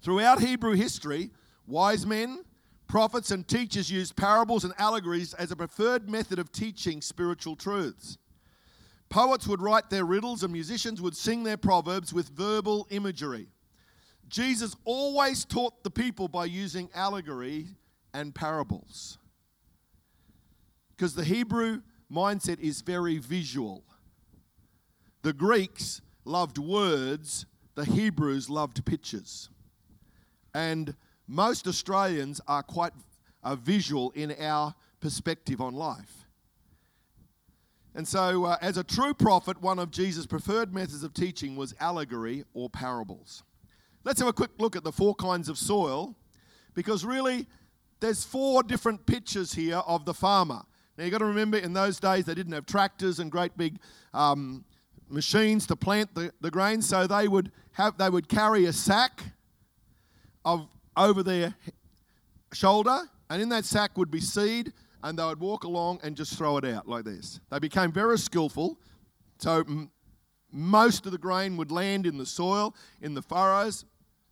Throughout 0.02 0.42
Hebrew 0.42 0.74
history, 0.74 1.32
wise 1.66 2.06
men, 2.06 2.44
prophets, 2.88 3.32
and 3.32 3.48
teachers 3.48 3.90
used 3.90 4.16
parables 4.16 4.64
and 4.64 4.74
allegories 4.78 5.34
as 5.36 5.52
a 5.52 5.56
preferred 5.56 6.10
method 6.10 6.40
of 6.40 6.52
teaching 6.52 7.02
spiritual 7.02 7.56
truths. 7.56 8.18
Poets 9.10 9.48
would 9.48 9.62
write 9.62 9.90
their 9.90 10.06
riddles 10.06 10.44
and 10.44 10.54
musicians 10.54 11.02
would 11.02 11.16
sing 11.16 11.44
their 11.44 11.58
proverbs 11.58 12.14
with 12.14 12.30
verbal 12.30 12.88
imagery. 12.90 13.48
Jesus 14.32 14.78
always 14.86 15.44
taught 15.44 15.84
the 15.84 15.92
people 15.92 16.30
by 16.30 16.46
using 16.46 16.90
allegory 16.96 17.68
and 18.14 18.34
parables. 18.34 19.18
Because 20.96 21.16
the 21.16 21.26
Hebrew 21.26 21.82
mindset 22.12 22.60
is 22.62 22.82
very 22.82 23.18
visual. 23.18 23.84
The 25.22 25.34
Greeks 25.34 26.02
loved 26.24 26.58
words, 26.58 27.46
the 27.76 27.84
Hebrews 27.84 28.50
loved 28.50 28.86
pictures. 28.86 29.50
And 30.54 30.96
most 31.28 31.68
Australians 31.68 32.40
are 32.48 32.64
quite 32.64 32.94
uh, 33.44 33.56
visual 33.56 34.12
in 34.12 34.34
our 34.40 34.74
perspective 35.02 35.60
on 35.60 35.74
life. 35.74 36.26
And 37.94 38.08
so, 38.08 38.46
uh, 38.46 38.58
as 38.62 38.78
a 38.78 38.84
true 38.84 39.14
prophet, 39.14 39.62
one 39.62 39.78
of 39.78 39.92
Jesus' 39.92 40.26
preferred 40.26 40.74
methods 40.74 41.04
of 41.04 41.14
teaching 41.14 41.58
was 41.58 41.76
allegory 41.82 42.46
or 42.54 42.70
parables. 42.70 43.44
Let's 44.04 44.20
have 44.20 44.28
a 44.28 44.34
quick 44.34 44.52
look 44.58 44.76
at 44.76 44.84
the 44.84 44.92
four 44.92 45.14
kinds 45.16 45.48
of 45.50 45.58
soil, 45.58 46.16
because 46.74 47.06
really, 47.06 47.48
there's 48.00 48.24
four 48.24 48.64
different 48.64 49.06
pictures 49.06 49.54
here 49.54 49.78
of 49.78 50.06
the 50.06 50.14
farmer. 50.14 50.64
Now 50.98 51.04
you've 51.04 51.12
got 51.12 51.20
to 51.20 51.26
remember, 51.26 51.58
in 51.58 51.74
those 51.74 52.00
days 52.00 52.26
they 52.26 52.34
didn't 52.34 52.54
have 52.54 52.66
tractors 52.66 53.20
and 53.20 53.32
great 53.32 53.56
big 53.58 53.78
um, 54.14 54.66
machines 55.08 55.68
to 55.68 55.76
plant 55.76 56.14
the, 56.16 56.32
the 56.42 56.50
grain, 56.50 56.82
so 56.82 57.06
they 57.06 57.28
would 57.28 57.52
have 57.74 57.98
they 57.98 58.10
would 58.10 58.28
carry 58.28 58.66
a 58.66 58.74
sack 58.74 59.24
of 60.44 60.68
over 60.98 61.22
their 61.24 61.54
shoulder, 62.54 63.04
and 63.30 63.42
in 63.42 63.50
that 63.50 63.66
sack 63.66 63.98
would 63.98 64.10
be 64.10 64.20
seed, 64.20 64.74
and 65.04 65.18
they 65.18 65.24
would 65.24 65.40
walk 65.40 65.64
along 65.64 66.00
and 66.04 66.16
just 66.16 66.38
throw 66.38 66.58
it 66.58 66.66
out 66.66 66.88
like 66.88 67.06
this. 67.06 67.40
They 67.50 67.60
became 67.60 67.92
very 67.92 68.18
skillful, 68.18 68.78
so 69.38 69.60
m- 69.60 69.92
most 70.52 71.06
of 71.06 71.12
the 71.12 71.18
grain 71.18 71.56
would 71.58 71.72
land 71.72 72.06
in 72.06 72.18
the 72.18 72.26
soil, 72.26 72.76
in 73.02 73.14
the 73.14 73.22
furrows, 73.22 73.86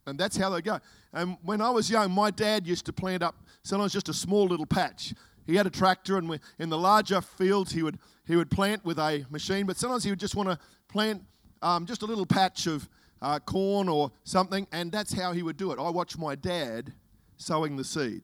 and 0.09 0.19
that's 0.19 0.37
how 0.37 0.49
they 0.49 0.61
go. 0.61 0.79
And 1.13 1.37
when 1.43 1.61
I 1.61 1.69
was 1.69 1.89
young, 1.89 2.11
my 2.11 2.31
dad 2.31 2.67
used 2.67 2.85
to 2.87 2.93
plant 2.93 3.23
up 3.23 3.35
sometimes 3.63 3.93
just 3.93 4.09
a 4.09 4.13
small 4.13 4.45
little 4.45 4.65
patch. 4.65 5.13
He 5.45 5.55
had 5.55 5.65
a 5.65 5.71
tractor, 5.71 6.17
and 6.17 6.29
we, 6.29 6.39
in 6.59 6.69
the 6.69 6.77
larger 6.77 7.21
fields, 7.21 7.71
he 7.71 7.83
would 7.83 7.97
he 8.27 8.35
would 8.35 8.51
plant 8.51 8.85
with 8.85 8.99
a 8.99 9.25
machine. 9.31 9.65
But 9.65 9.77
sometimes 9.77 10.03
he 10.03 10.11
would 10.11 10.19
just 10.19 10.35
want 10.35 10.49
to 10.49 10.59
plant 10.87 11.23
um, 11.61 11.85
just 11.85 12.03
a 12.03 12.05
little 12.05 12.25
patch 12.25 12.67
of 12.67 12.87
uh, 13.21 13.39
corn 13.39 13.89
or 13.89 14.11
something, 14.23 14.67
and 14.71 14.91
that's 14.91 15.13
how 15.13 15.31
he 15.31 15.43
would 15.43 15.57
do 15.57 15.71
it. 15.71 15.79
I 15.79 15.89
watched 15.89 16.17
my 16.17 16.35
dad 16.35 16.93
sowing 17.37 17.75
the 17.75 17.83
seed, 17.83 18.23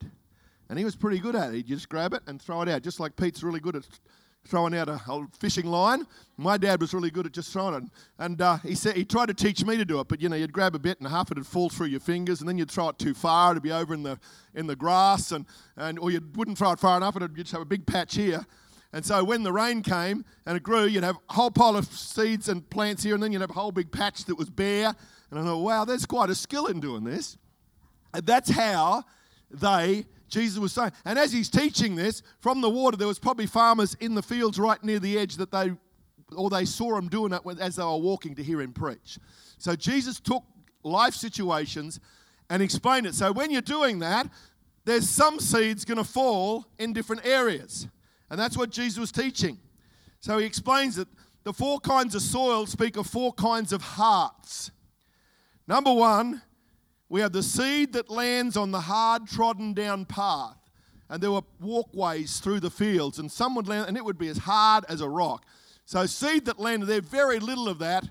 and 0.70 0.78
he 0.78 0.86
was 0.86 0.96
pretty 0.96 1.20
good 1.20 1.36
at 1.36 1.50
it. 1.50 1.56
He'd 1.56 1.68
just 1.68 1.90
grab 1.90 2.14
it 2.14 2.22
and 2.28 2.42
throw 2.42 2.62
it 2.62 2.70
out, 2.70 2.84
just 2.84 3.00
like 3.00 3.16
Pete's 3.16 3.44
really 3.44 3.60
good 3.60 3.76
at 3.76 3.88
throwing 4.48 4.76
out 4.76 4.90
a, 4.90 5.02
a 5.08 5.28
fishing 5.40 5.66
line. 5.66 6.06
My 6.38 6.58
dad 6.58 6.82
was 6.82 6.94
really 6.94 7.12
good 7.12 7.26
at 7.26 7.32
just 7.32 7.52
throwing 7.52 7.76
it, 7.76 7.84
and 8.20 8.42
uh, 8.42 8.58
he 8.58 8.76
said 8.76 8.96
he 8.96 9.06
tried 9.06 9.28
to 9.28 9.34
teach 9.34 9.66
me 9.66 9.78
to 9.78 9.86
do 9.86 10.00
it, 10.00 10.08
but 10.08 10.22
you 10.22 10.30
know 10.30 10.36
you'd 10.36 10.54
grab 10.54 10.76
a 10.76 10.80
bit 10.80 11.00
and 11.00 11.08
half 11.08 11.32
it 11.32 11.38
would 11.38 11.48
fall 11.48 11.70
through 11.70 11.88
your 11.88 12.00
fingers, 12.00 12.40
and 12.42 12.50
then 12.50 12.58
you'd 12.58 12.72
throw 12.72 12.90
it 12.90 13.00
too 13.00 13.14
far, 13.14 13.52
it'd 13.52 13.64
be 13.64 13.72
over 13.72 13.94
in 13.94 14.04
the 14.04 14.20
in 14.54 14.68
the 14.68 14.76
grass, 14.76 15.32
and 15.32 15.46
and 15.78 15.98
or 16.00 16.12
you 16.12 16.22
wouldn't 16.36 16.58
throw 16.58 16.72
it 16.72 16.80
far 16.80 16.98
enough, 16.98 17.16
and 17.16 17.24
it'd 17.24 17.38
just 17.38 17.52
have 17.52 17.62
a 17.62 17.66
big 17.66 17.86
patch 17.86 18.16
here. 18.16 18.46
And 18.96 19.06
so 19.06 19.26
when 19.26 19.44
the 19.44 19.52
rain 19.52 19.82
came 19.82 20.24
and 20.46 20.56
it 20.56 20.64
grew, 20.64 20.86
you'd 20.86 21.04
have 21.04 21.18
a 21.30 21.34
whole 21.34 21.52
pile 21.52 21.76
of 21.76 21.86
seeds 21.86 22.48
and 22.48 22.68
plants 22.70 23.04
here, 23.04 23.14
and 23.14 23.22
then 23.22 23.34
you'd 23.34 23.42
have 23.42 23.50
a 23.50 23.54
whole 23.54 23.74
big 23.74 23.92
patch 23.92 24.24
that 24.24 24.38
was 24.38 24.50
bare. 24.50 24.96
And 25.30 25.40
I 25.40 25.44
thought, 25.44 25.58
wow, 25.58 25.84
there's 25.84 26.06
quite 26.06 26.30
a 26.30 26.36
skill 26.36 26.68
in 26.68 26.80
doing 26.80 27.04
this. 27.04 27.38
And 28.14 28.26
that's 28.26 28.50
how 28.50 29.04
they, 29.52 30.06
Jesus 30.36 30.60
was 30.60 30.74
saying. 30.74 30.92
And 31.06 31.18
as 31.18 31.32
he's 31.32 31.50
teaching 31.50 31.96
this, 31.96 32.22
from 32.42 32.60
the 32.60 32.70
water, 32.70 32.98
there 32.98 33.08
was 33.08 33.20
probably 33.20 33.48
farmers 33.48 33.96
in 34.02 34.16
the 34.16 34.22
fields 34.22 34.60
right 34.60 34.84
near 34.84 35.00
the 35.00 35.18
edge 35.18 35.38
that 35.38 35.50
they, 35.50 35.72
or 36.36 36.50
they 36.50 36.66
saw 36.66 36.98
him 36.98 37.08
doing 37.08 37.32
it 37.32 37.42
as 37.60 37.78
they 37.78 37.84
were 37.84 37.96
walking 37.96 38.36
to 38.36 38.44
hear 38.44 38.62
him 38.62 38.74
preach. 38.74 39.18
So 39.58 39.76
Jesus 39.76 40.20
took 40.20 40.44
life 40.84 41.14
situations 41.14 42.02
and 42.50 42.62
explained 42.62 43.08
it. 43.08 43.16
So 43.16 43.32
when 43.32 43.50
you're 43.50 43.62
doing 43.62 44.00
that, 44.00 44.28
there's 44.84 45.10
some 45.10 45.40
seeds 45.40 45.86
going 45.86 45.98
to 45.98 46.04
fall 46.04 46.68
in 46.78 46.92
different 46.92 47.26
areas. 47.26 47.88
And 48.30 48.38
that's 48.38 48.58
what 48.58 48.70
Jesus 48.70 49.00
was 49.00 49.12
teaching. 49.12 49.58
So 50.20 50.38
he 50.38 50.46
explains 50.46 50.98
that 50.98 51.08
the 51.46 51.54
four 51.54 51.80
kinds 51.80 52.14
of 52.14 52.22
soil 52.22 52.66
speak 52.66 52.98
of 52.98 53.08
four 53.08 53.32
kinds 53.32 53.72
of 53.72 53.82
hearts. 53.82 54.72
Number 55.66 55.94
one, 55.94 56.42
we 57.10 57.22
have 57.22 57.32
the 57.32 57.44
seed 57.44 57.94
that 57.94 58.10
lands 58.10 58.58
on 58.58 58.72
the 58.72 58.82
hard 58.82 59.28
trodden 59.28 59.74
down 59.74 60.06
path. 60.06 60.58
And 61.08 61.22
there 61.22 61.32
were 61.32 61.44
walkways 61.60 62.40
through 62.40 62.62
the 62.62 62.72
fields, 62.72 63.20
and 63.20 63.32
some 63.32 63.54
would 63.56 63.68
land, 63.68 63.88
and 63.88 63.96
it 63.96 64.04
would 64.04 64.18
be 64.18 64.28
as 64.28 64.40
hard 64.40 64.86
as 64.90 65.02
a 65.02 65.10
rock. 65.10 65.46
So, 65.86 66.06
seed 66.08 66.46
that 66.46 66.60
landed 66.60 66.88
there, 66.88 67.02
very 67.02 67.38
little 67.40 67.70
of 67.70 67.78
that 67.78 68.10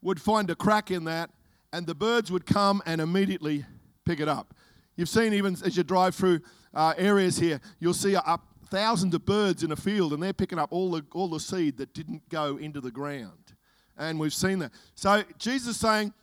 would 0.00 0.18
find 0.20 0.48
a 0.48 0.54
crack 0.54 0.90
in 0.90 1.04
that, 1.04 1.28
and 1.70 1.86
the 1.86 1.94
birds 1.94 2.32
would 2.32 2.46
come 2.46 2.80
and 2.86 2.98
immediately 2.98 3.66
pick 4.06 4.20
it 4.20 4.28
up. 4.28 4.54
You've 4.96 5.10
seen, 5.10 5.34
even 5.34 5.54
as 5.64 5.76
you 5.76 5.82
drive 5.82 6.14
through 6.14 6.40
uh, 6.72 6.94
areas 6.96 7.38
here, 7.38 7.60
you'll 7.78 7.94
see 7.94 8.16
up 8.16 8.42
thousands 8.70 9.14
of 9.14 9.26
birds 9.26 9.62
in 9.62 9.72
a 9.72 9.76
field 9.76 10.12
and 10.12 10.22
they're 10.22 10.32
picking 10.32 10.58
up 10.58 10.72
all 10.72 10.90
the, 10.92 11.04
all 11.12 11.28
the 11.28 11.40
seed 11.40 11.76
that 11.78 11.92
didn't 11.92 12.28
go 12.28 12.56
into 12.56 12.80
the 12.80 12.90
ground. 12.90 13.54
And 13.98 14.18
we've 14.18 14.32
seen 14.32 14.60
that. 14.60 14.72
So 14.94 15.24
Jesus 15.38 15.74
is 15.74 15.80
saying, 15.80 16.14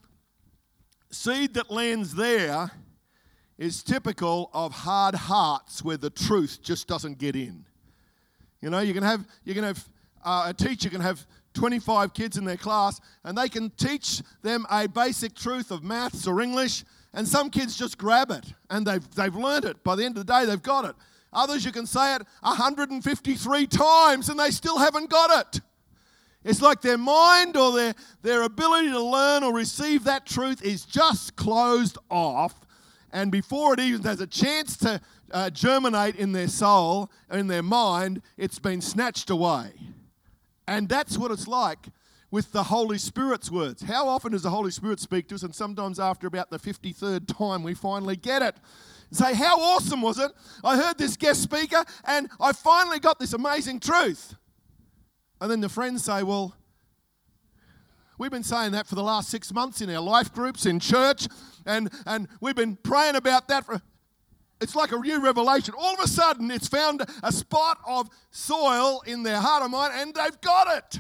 seed 1.10 1.54
that 1.56 1.72
lands 1.72 2.16
there 2.16 2.72
is 3.58 3.84
typical 3.84 4.50
of 4.54 4.72
hard 4.72 5.16
hearts 5.16 5.84
where 5.84 5.98
the 5.98 6.10
truth 6.10 6.60
just 6.62 6.88
doesn't 6.88 7.18
get 7.18 7.36
in. 7.36 7.66
You 8.62 8.70
know, 8.70 8.80
you 8.80 8.94
can 8.94 9.04
have, 9.04 9.26
you 9.44 9.54
can 9.54 9.64
have 9.64 9.88
uh, 10.24 10.46
a 10.48 10.54
teacher 10.54 10.90
can 10.90 11.02
have 11.02 11.26
25 11.54 12.14
kids 12.14 12.38
in 12.38 12.46
their 12.46 12.58
class 12.58 13.00
and 13.24 13.38
they 13.38 13.50
can 13.50 13.70
teach 13.72 14.22
them 14.42 14.66
a 14.70 14.88
basic 14.88 15.34
truth 15.34 15.72
of 15.72 15.84
maths 15.84 16.28
or 16.28 16.42
English, 16.42 16.84
and 17.14 17.28
some 17.28 17.50
kids 17.50 17.78
just 17.78 17.98
grab 17.98 18.30
it 18.30 18.46
and 18.70 18.86
they've, 18.86 19.10
they've 19.16 19.36
learned 19.36 19.66
it. 19.66 19.84
By 19.84 19.96
the 19.96 20.06
end 20.06 20.18
of 20.18 20.26
the 20.26 20.32
day, 20.32 20.46
they've 20.46 20.62
got 20.62 20.86
it. 20.86 20.96
Others, 21.34 21.66
you 21.66 21.72
can 21.72 21.86
say 21.86 22.16
it 22.16 22.22
153 22.42 23.68
times 23.68 24.30
and 24.30 24.40
they 24.40 24.52
still 24.52 24.78
haven't 24.78 25.10
got 25.10 25.48
it. 25.56 25.62
It's 26.44 26.62
like 26.62 26.82
their 26.82 26.98
mind 26.98 27.58
or 27.58 27.74
their, 27.74 27.96
their 28.22 28.44
ability 28.44 28.90
to 28.90 29.02
learn 29.02 29.44
or 29.44 29.54
receive 29.54 30.04
that 30.06 30.26
truth 30.26 30.64
is 30.64 30.86
just 30.86 31.36
closed 31.36 31.98
off. 32.10 32.54
And 33.12 33.32
before 33.32 33.74
it 33.74 33.80
even 33.80 34.04
has 34.04 34.22
a 34.22 34.28
chance 34.28 34.78
to 34.78 35.02
uh, 35.32 35.50
germinate 35.50 36.16
in 36.16 36.32
their 36.32 36.48
soul, 36.48 37.12
in 37.32 37.48
their 37.48 37.64
mind, 37.64 38.22
it's 38.38 38.60
been 38.60 38.82
snatched 38.82 39.30
away. 39.30 39.72
And 40.68 40.88
that's 40.88 41.18
what 41.18 41.32
it's 41.32 41.48
like 41.48 41.88
with 42.30 42.52
the 42.52 42.64
Holy 42.64 42.98
Spirit's 42.98 43.50
words. 43.50 43.84
How 43.84 44.08
often 44.08 44.34
does 44.34 44.44
the 44.44 44.50
Holy 44.50 44.72
Spirit 44.72 45.00
speak 45.00 45.30
to 45.30 45.36
us? 45.36 45.44
And 45.44 45.56
sometimes 45.56 46.00
after 46.00 46.28
about 46.28 46.50
the 46.50 46.60
53rd 46.60 47.38
time, 47.38 47.64
we 47.64 47.74
finally 47.74 48.16
get 48.16 48.42
it 48.42 48.56
say, 49.12 49.34
How 49.34 49.60
awesome 49.60 50.02
was 50.02 50.20
it? 50.20 50.32
I 50.64 50.78
heard 50.78 50.98
this 50.98 51.18
guest 51.18 51.42
speaker 51.42 51.84
and 52.06 52.30
I 52.40 52.54
finally 52.54 53.00
got 53.00 53.20
this 53.20 53.34
amazing 53.34 53.80
truth. 53.80 54.36
And 55.40 55.52
then 55.52 55.62
the 55.62 55.70
friends 55.70 56.04
say, 56.04 56.24
Well, 56.24 56.56
we've 58.18 58.32
been 58.32 58.44
saying 58.44 58.72
that 58.72 58.88
for 58.88 58.96
the 58.96 59.04
last 59.04 59.30
six 59.30 59.54
months 59.54 59.82
in 59.82 59.90
our 59.90 60.02
life 60.02 60.34
groups, 60.34 60.66
in 60.66 60.80
church, 60.80 61.28
and, 61.66 61.92
and 62.06 62.28
we've 62.42 62.56
been 62.56 62.76
praying 62.76 63.16
about 63.16 63.48
that 63.48 63.66
for. 63.66 63.82
It's 64.60 64.76
like 64.76 64.92
a 64.92 64.98
new 64.98 65.24
revelation. 65.24 65.76
All 65.78 65.94
of 65.94 66.00
a 66.00 66.08
sudden, 66.08 66.50
it's 66.50 66.68
found 66.68 67.06
a 67.22 67.32
spot 67.32 67.78
of 67.86 68.10
soil 68.32 69.04
in 69.06 69.22
their 69.22 69.40
heart 69.40 69.62
or 69.62 69.70
mind, 69.70 69.94
and 69.96 70.16
they've 70.16 70.42
got 70.42 70.76
it. 70.76 71.00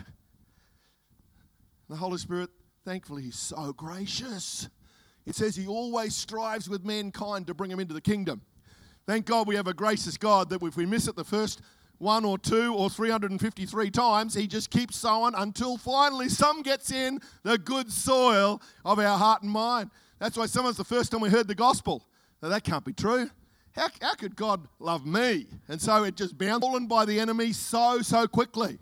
The 1.89 1.95
Holy 1.95 2.19
Spirit, 2.19 2.51
thankfully, 2.85 3.23
He's 3.23 3.39
so 3.39 3.73
gracious. 3.73 4.69
It 5.27 5.35
says 5.35 5.57
he 5.57 5.67
always 5.67 6.15
strives 6.15 6.69
with 6.69 6.85
mankind 6.85 7.47
to 7.47 7.53
bring 7.53 7.69
them 7.69 7.81
into 7.81 7.93
the 7.93 8.01
kingdom. 8.01 8.41
Thank 9.05 9.25
God 9.25 9.45
we 9.45 9.57
have 9.57 9.67
a 9.67 9.73
gracious 9.73 10.17
God 10.17 10.49
that 10.49 10.63
if 10.63 10.77
we 10.77 10.85
miss 10.85 11.07
it 11.09 11.17
the 11.17 11.25
first 11.25 11.61
one 11.97 12.25
or 12.25 12.37
two 12.37 12.73
or 12.73 12.89
353 12.89 13.91
times, 13.91 14.33
he 14.33 14.47
just 14.47 14.69
keeps 14.69 14.95
sowing 14.97 15.33
until 15.35 15.77
finally 15.77 16.29
some 16.29 16.61
gets 16.61 16.91
in 16.91 17.19
the 17.43 17.57
good 17.57 17.91
soil 17.91 18.61
of 18.85 18.99
our 18.99 19.17
heart 19.17 19.41
and 19.41 19.51
mind. 19.51 19.89
That's 20.19 20.37
why 20.37 20.45
some 20.45 20.65
us, 20.65 20.77
the 20.77 20.83
first 20.83 21.11
time 21.11 21.21
we 21.21 21.29
heard 21.29 21.47
the 21.47 21.55
gospel, 21.55 22.05
now 22.41 22.49
that 22.49 22.63
can't 22.63 22.85
be 22.85 22.93
true. 22.93 23.29
How, 23.73 23.89
how 24.01 24.15
could 24.15 24.35
God 24.35 24.67
love 24.79 25.05
me? 25.05 25.47
And 25.67 25.79
so 25.79 26.03
it 26.03 26.15
just 26.15 26.37
bounced 26.37 26.87
by 26.87 27.05
the 27.05 27.19
enemy 27.19 27.53
so, 27.53 28.01
so 28.01 28.27
quickly. 28.27 28.79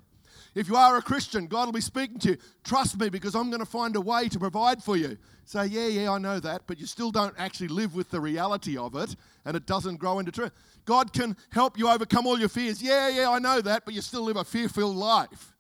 If 0.56 0.70
you 0.70 0.78
are 0.78 0.96
a 0.96 1.02
Christian, 1.02 1.48
God 1.48 1.66
will 1.66 1.74
be 1.74 1.82
speaking 1.82 2.18
to 2.20 2.30
you. 2.30 2.38
Trust 2.64 2.98
me 2.98 3.10
because 3.10 3.36
I'm 3.36 3.50
going 3.50 3.60
to 3.60 3.66
find 3.66 3.94
a 3.98 4.02
way 4.02 4.30
to 4.30 4.40
provide 4.40 4.82
for 4.82 4.96
you. 4.96 5.18
Say, 5.44 5.66
yeah, 5.66 5.88
yeah, 5.88 6.12
I 6.12 6.18
know 6.18 6.40
that, 6.40 6.62
but 6.66 6.80
you 6.80 6.86
still 6.86 7.12
don't 7.12 7.36
actually 7.38 7.68
live 7.68 7.94
with 7.94 8.10
the 8.10 8.22
reality 8.22 8.78
of 8.78 8.96
it 8.96 9.18
and 9.44 9.58
it 9.58 9.66
doesn't 9.66 9.98
grow 9.98 10.20
into 10.20 10.32
truth. 10.32 10.54
God 10.86 11.14
can 11.14 11.36
help 11.52 11.78
you 11.78 11.90
overcome 11.90 12.28
all 12.28 12.40
your 12.40 12.50
fears. 12.50 12.82
Yeah, 12.82 13.10
yeah, 13.10 13.30
I 13.30 13.40
know 13.40 13.62
that, 13.62 13.86
but 13.86 13.94
you 13.94 14.02
still 14.02 14.24
live 14.24 14.38
a 14.38 14.44
fear 14.44 14.70
filled 14.70 14.96
life. 14.96 15.54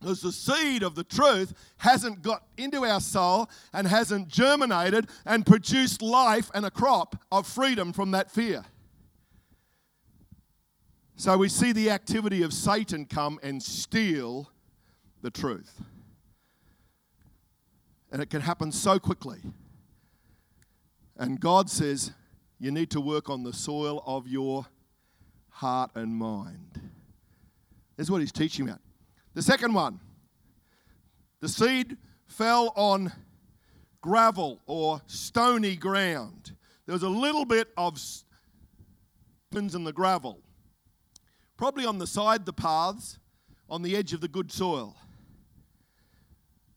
Because 0.00 0.20
the 0.20 0.32
seed 0.32 0.82
of 0.82 0.94
the 0.94 1.04
truth 1.04 1.54
hasn't 1.78 2.22
got 2.22 2.44
into 2.56 2.84
our 2.84 3.00
soul 3.00 3.48
and 3.72 3.86
hasn't 3.86 4.28
germinated 4.28 5.08
and 5.24 5.46
produced 5.46 6.02
life 6.02 6.50
and 6.54 6.66
a 6.66 6.70
crop 6.70 7.16
of 7.32 7.46
freedom 7.46 7.92
from 7.92 8.10
that 8.10 8.30
fear. 8.30 8.64
So 11.16 11.38
we 11.38 11.48
see 11.48 11.72
the 11.72 11.90
activity 11.90 12.42
of 12.42 12.52
Satan 12.52 13.06
come 13.06 13.38
and 13.42 13.62
steal 13.62 14.50
the 15.22 15.30
truth. 15.30 15.80
And 18.12 18.20
it 18.20 18.30
can 18.30 18.42
happen 18.42 18.70
so 18.72 18.98
quickly. 18.98 19.38
And 21.16 21.40
God 21.40 21.70
says, 21.70 22.12
you 22.64 22.70
need 22.70 22.90
to 22.90 23.00
work 23.00 23.28
on 23.28 23.42
the 23.42 23.52
soil 23.52 24.02
of 24.06 24.26
your 24.26 24.66
heart 25.50 25.90
and 25.94 26.14
mind. 26.14 26.80
That's 27.96 28.08
what 28.08 28.20
he's 28.20 28.32
teaching 28.32 28.66
about. 28.66 28.80
The 29.34 29.42
second 29.42 29.74
one 29.74 30.00
the 31.40 31.48
seed 31.48 31.98
fell 32.26 32.72
on 32.74 33.12
gravel 34.00 34.60
or 34.66 35.02
stony 35.06 35.76
ground. 35.76 36.52
There 36.86 36.94
was 36.94 37.02
a 37.02 37.08
little 37.08 37.44
bit 37.44 37.68
of 37.76 37.98
spins 37.98 39.74
in 39.74 39.84
the 39.84 39.92
gravel 39.92 40.40
probably 41.56 41.86
on 41.86 41.98
the 41.98 42.06
side, 42.06 42.46
the 42.46 42.52
paths, 42.52 43.18
on 43.68 43.82
the 43.82 43.96
edge 43.96 44.12
of 44.12 44.20
the 44.20 44.28
good 44.28 44.50
soil. 44.50 44.96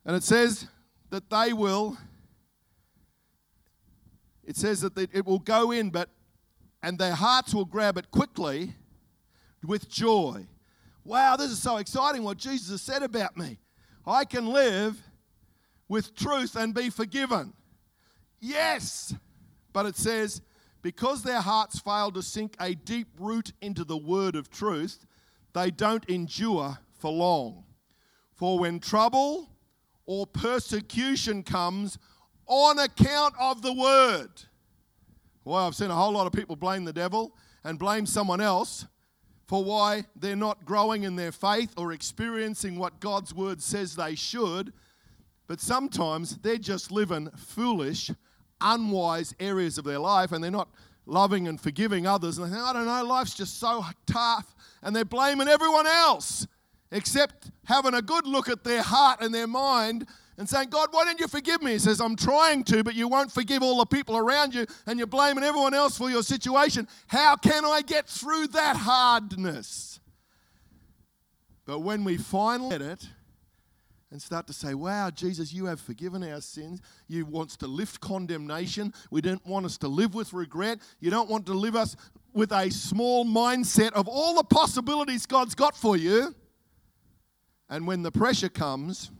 And 0.05 0.15
it 0.15 0.23
says 0.23 0.67
that 1.09 1.29
they 1.29 1.53
will, 1.53 1.97
it 4.47 4.55
says 4.55 4.81
that 4.81 4.97
it 4.97 5.25
will 5.25 5.39
go 5.39 5.71
in, 5.71 5.91
but 5.91 6.09
and 6.81 6.97
their 6.97 7.15
hearts 7.15 7.53
will 7.53 7.65
grab 7.65 7.97
it 7.97 8.09
quickly 8.11 8.73
with 9.63 9.89
joy. 9.89 10.47
Wow, 11.03 11.35
this 11.35 11.51
is 11.51 11.61
so 11.61 11.77
exciting 11.77 12.23
what 12.23 12.37
Jesus 12.37 12.69
has 12.69 12.81
said 12.81 13.03
about 13.03 13.35
me. 13.37 13.59
I 14.05 14.25
can 14.25 14.47
live 14.47 15.01
with 15.89 16.15
truth 16.15 16.55
and 16.55 16.73
be 16.73 16.89
forgiven. 16.89 17.53
Yes, 18.39 19.13
but 19.73 19.85
it 19.85 19.97
says, 19.97 20.41
because 20.81 21.23
their 21.23 21.41
hearts 21.41 21.79
fail 21.79 22.11
to 22.11 22.21
sink 22.21 22.55
a 22.59 22.73
deep 22.73 23.07
root 23.19 23.51
into 23.61 23.83
the 23.83 23.97
word 23.97 24.35
of 24.35 24.49
truth, 24.49 25.05
they 25.53 25.71
don't 25.71 26.05
endure 26.09 26.77
for 26.99 27.11
long. 27.11 27.65
For 28.33 28.59
when 28.59 28.79
trouble 28.79 29.49
or 30.05 30.27
persecution 30.27 31.43
comes 31.43 31.97
on 32.47 32.79
account 32.79 33.35
of 33.39 33.61
the 33.61 33.73
word, 33.73 34.29
well, 35.43 35.67
I've 35.67 35.75
seen 35.75 35.91
a 35.91 35.95
whole 35.95 36.11
lot 36.11 36.27
of 36.27 36.33
people 36.33 36.55
blame 36.55 36.85
the 36.85 36.93
devil 36.93 37.33
and 37.63 37.77
blame 37.77 38.05
someone 38.05 38.41
else 38.41 38.85
for 39.47 39.63
why 39.63 40.03
they're 40.15 40.35
not 40.35 40.65
growing 40.65 41.03
in 41.03 41.15
their 41.15 41.31
faith 41.31 41.73
or 41.77 41.93
experiencing 41.93 42.77
what 42.77 42.99
God's 42.99 43.33
word 43.33 43.61
says 43.61 43.95
they 43.95 44.15
should. 44.15 44.73
But 45.47 45.61
sometimes 45.61 46.37
they're 46.37 46.57
just 46.57 46.91
living 46.91 47.29
foolish, 47.37 48.11
unwise 48.59 49.33
areas 49.39 49.77
of 49.77 49.85
their 49.85 49.99
life 49.99 50.33
and 50.33 50.43
they're 50.43 50.51
not 50.51 50.69
loving 51.05 51.47
and 51.47 51.59
forgiving 51.59 52.05
others. 52.05 52.37
And 52.37 52.47
they 52.47 52.55
think, 52.55 52.67
I 52.67 52.73
don't 52.73 52.85
know, 52.85 53.05
life's 53.05 53.33
just 53.33 53.59
so 53.59 53.85
tough. 54.05 54.53
And 54.83 54.93
they're 54.93 55.05
blaming 55.05 55.47
everyone 55.47 55.87
else 55.87 56.45
except 56.91 57.51
having 57.65 57.93
a 57.93 58.01
good 58.01 58.27
look 58.27 58.49
at 58.49 58.63
their 58.63 58.81
heart 58.81 59.21
and 59.21 59.33
their 59.33 59.47
mind 59.47 60.07
and 60.37 60.47
saying, 60.47 60.69
God, 60.69 60.89
why 60.91 61.05
don't 61.05 61.19
you 61.19 61.27
forgive 61.27 61.61
me? 61.61 61.71
He 61.71 61.79
says, 61.79 61.99
I'm 61.99 62.15
trying 62.15 62.63
to, 62.65 62.83
but 62.83 62.95
you 62.95 63.07
won't 63.07 63.31
forgive 63.31 63.63
all 63.63 63.79
the 63.79 63.85
people 63.85 64.15
around 64.17 64.53
you 64.53 64.65
and 64.85 64.99
you're 64.99 65.07
blaming 65.07 65.43
everyone 65.43 65.73
else 65.73 65.97
for 65.97 66.09
your 66.09 66.23
situation. 66.23 66.87
How 67.07 67.35
can 67.35 67.65
I 67.65 67.81
get 67.81 68.07
through 68.07 68.47
that 68.47 68.75
hardness? 68.75 69.99
But 71.65 71.79
when 71.79 72.03
we 72.03 72.17
finally 72.17 72.69
get 72.69 72.81
it, 72.81 73.07
and 74.11 74.21
start 74.21 74.47
to 74.47 74.53
say, 74.53 74.73
Wow, 74.73 75.09
Jesus, 75.09 75.53
you 75.53 75.65
have 75.65 75.81
forgiven 75.81 76.23
our 76.23 76.39
sins. 76.39 76.81
You 77.07 77.25
want 77.25 77.49
to 77.51 77.67
lift 77.67 77.99
condemnation. 77.99 78.93
We 79.11 79.21
don't 79.21 79.45
want 79.45 79.65
us 79.65 79.77
to 79.79 79.87
live 79.87 80.15
with 80.15 80.33
regret. 80.33 80.79
You 80.99 81.11
don't 81.11 81.29
want 81.29 81.45
to 81.47 81.53
live 81.53 81.75
us 81.75 81.95
with 82.33 82.51
a 82.51 82.69
small 82.69 83.25
mindset 83.25 83.91
of 83.91 84.07
all 84.07 84.35
the 84.35 84.43
possibilities 84.43 85.25
God's 85.25 85.55
got 85.55 85.75
for 85.75 85.97
you. 85.97 86.33
And 87.69 87.85
when 87.85 88.01
the 88.01 88.11
pressure 88.11 88.47
comes, 88.49 89.11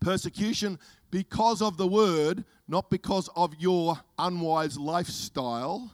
persecution 0.00 0.78
because 1.10 1.60
of 1.62 1.76
the 1.76 1.86
word, 1.86 2.44
not 2.68 2.90
because 2.90 3.28
of 3.36 3.54
your 3.58 4.00
unwise 4.18 4.78
lifestyle, 4.78 5.92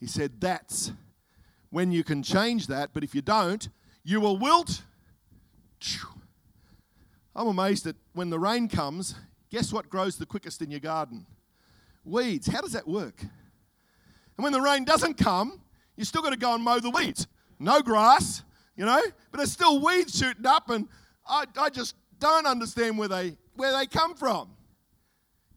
he 0.00 0.06
said 0.06 0.40
that's 0.40 0.92
when 1.70 1.92
you 1.92 2.02
can 2.04 2.22
change 2.22 2.66
that. 2.66 2.90
But 2.92 3.04
if 3.04 3.14
you 3.14 3.22
don't, 3.22 3.68
you 4.02 4.20
will 4.20 4.36
wilt. 4.36 4.82
I'm 7.34 7.46
amazed 7.46 7.84
that 7.84 7.96
when 8.12 8.30
the 8.30 8.38
rain 8.38 8.68
comes, 8.68 9.14
guess 9.50 9.72
what 9.72 9.88
grows 9.88 10.16
the 10.16 10.26
quickest 10.26 10.60
in 10.60 10.70
your 10.70 10.80
garden? 10.80 11.26
Weeds. 12.04 12.46
How 12.48 12.60
does 12.60 12.72
that 12.72 12.86
work? 12.86 13.20
And 13.20 14.44
when 14.44 14.52
the 14.52 14.60
rain 14.60 14.84
doesn't 14.84 15.14
come, 15.14 15.60
you 15.96 16.04
still 16.04 16.22
got 16.22 16.30
to 16.30 16.38
go 16.38 16.54
and 16.54 16.64
mow 16.64 16.80
the 16.80 16.90
weeds. 16.90 17.26
No 17.58 17.80
grass, 17.80 18.42
you 18.76 18.84
know, 18.84 19.00
but 19.30 19.38
there's 19.38 19.52
still 19.52 19.80
weeds 19.80 20.18
shooting 20.18 20.46
up, 20.46 20.68
and 20.70 20.88
I, 21.26 21.44
I 21.56 21.70
just 21.70 21.94
don't 22.22 22.46
understand 22.46 22.96
where 22.96 23.08
they, 23.08 23.36
where 23.56 23.76
they 23.76 23.84
come 23.84 24.14
from. 24.14 24.48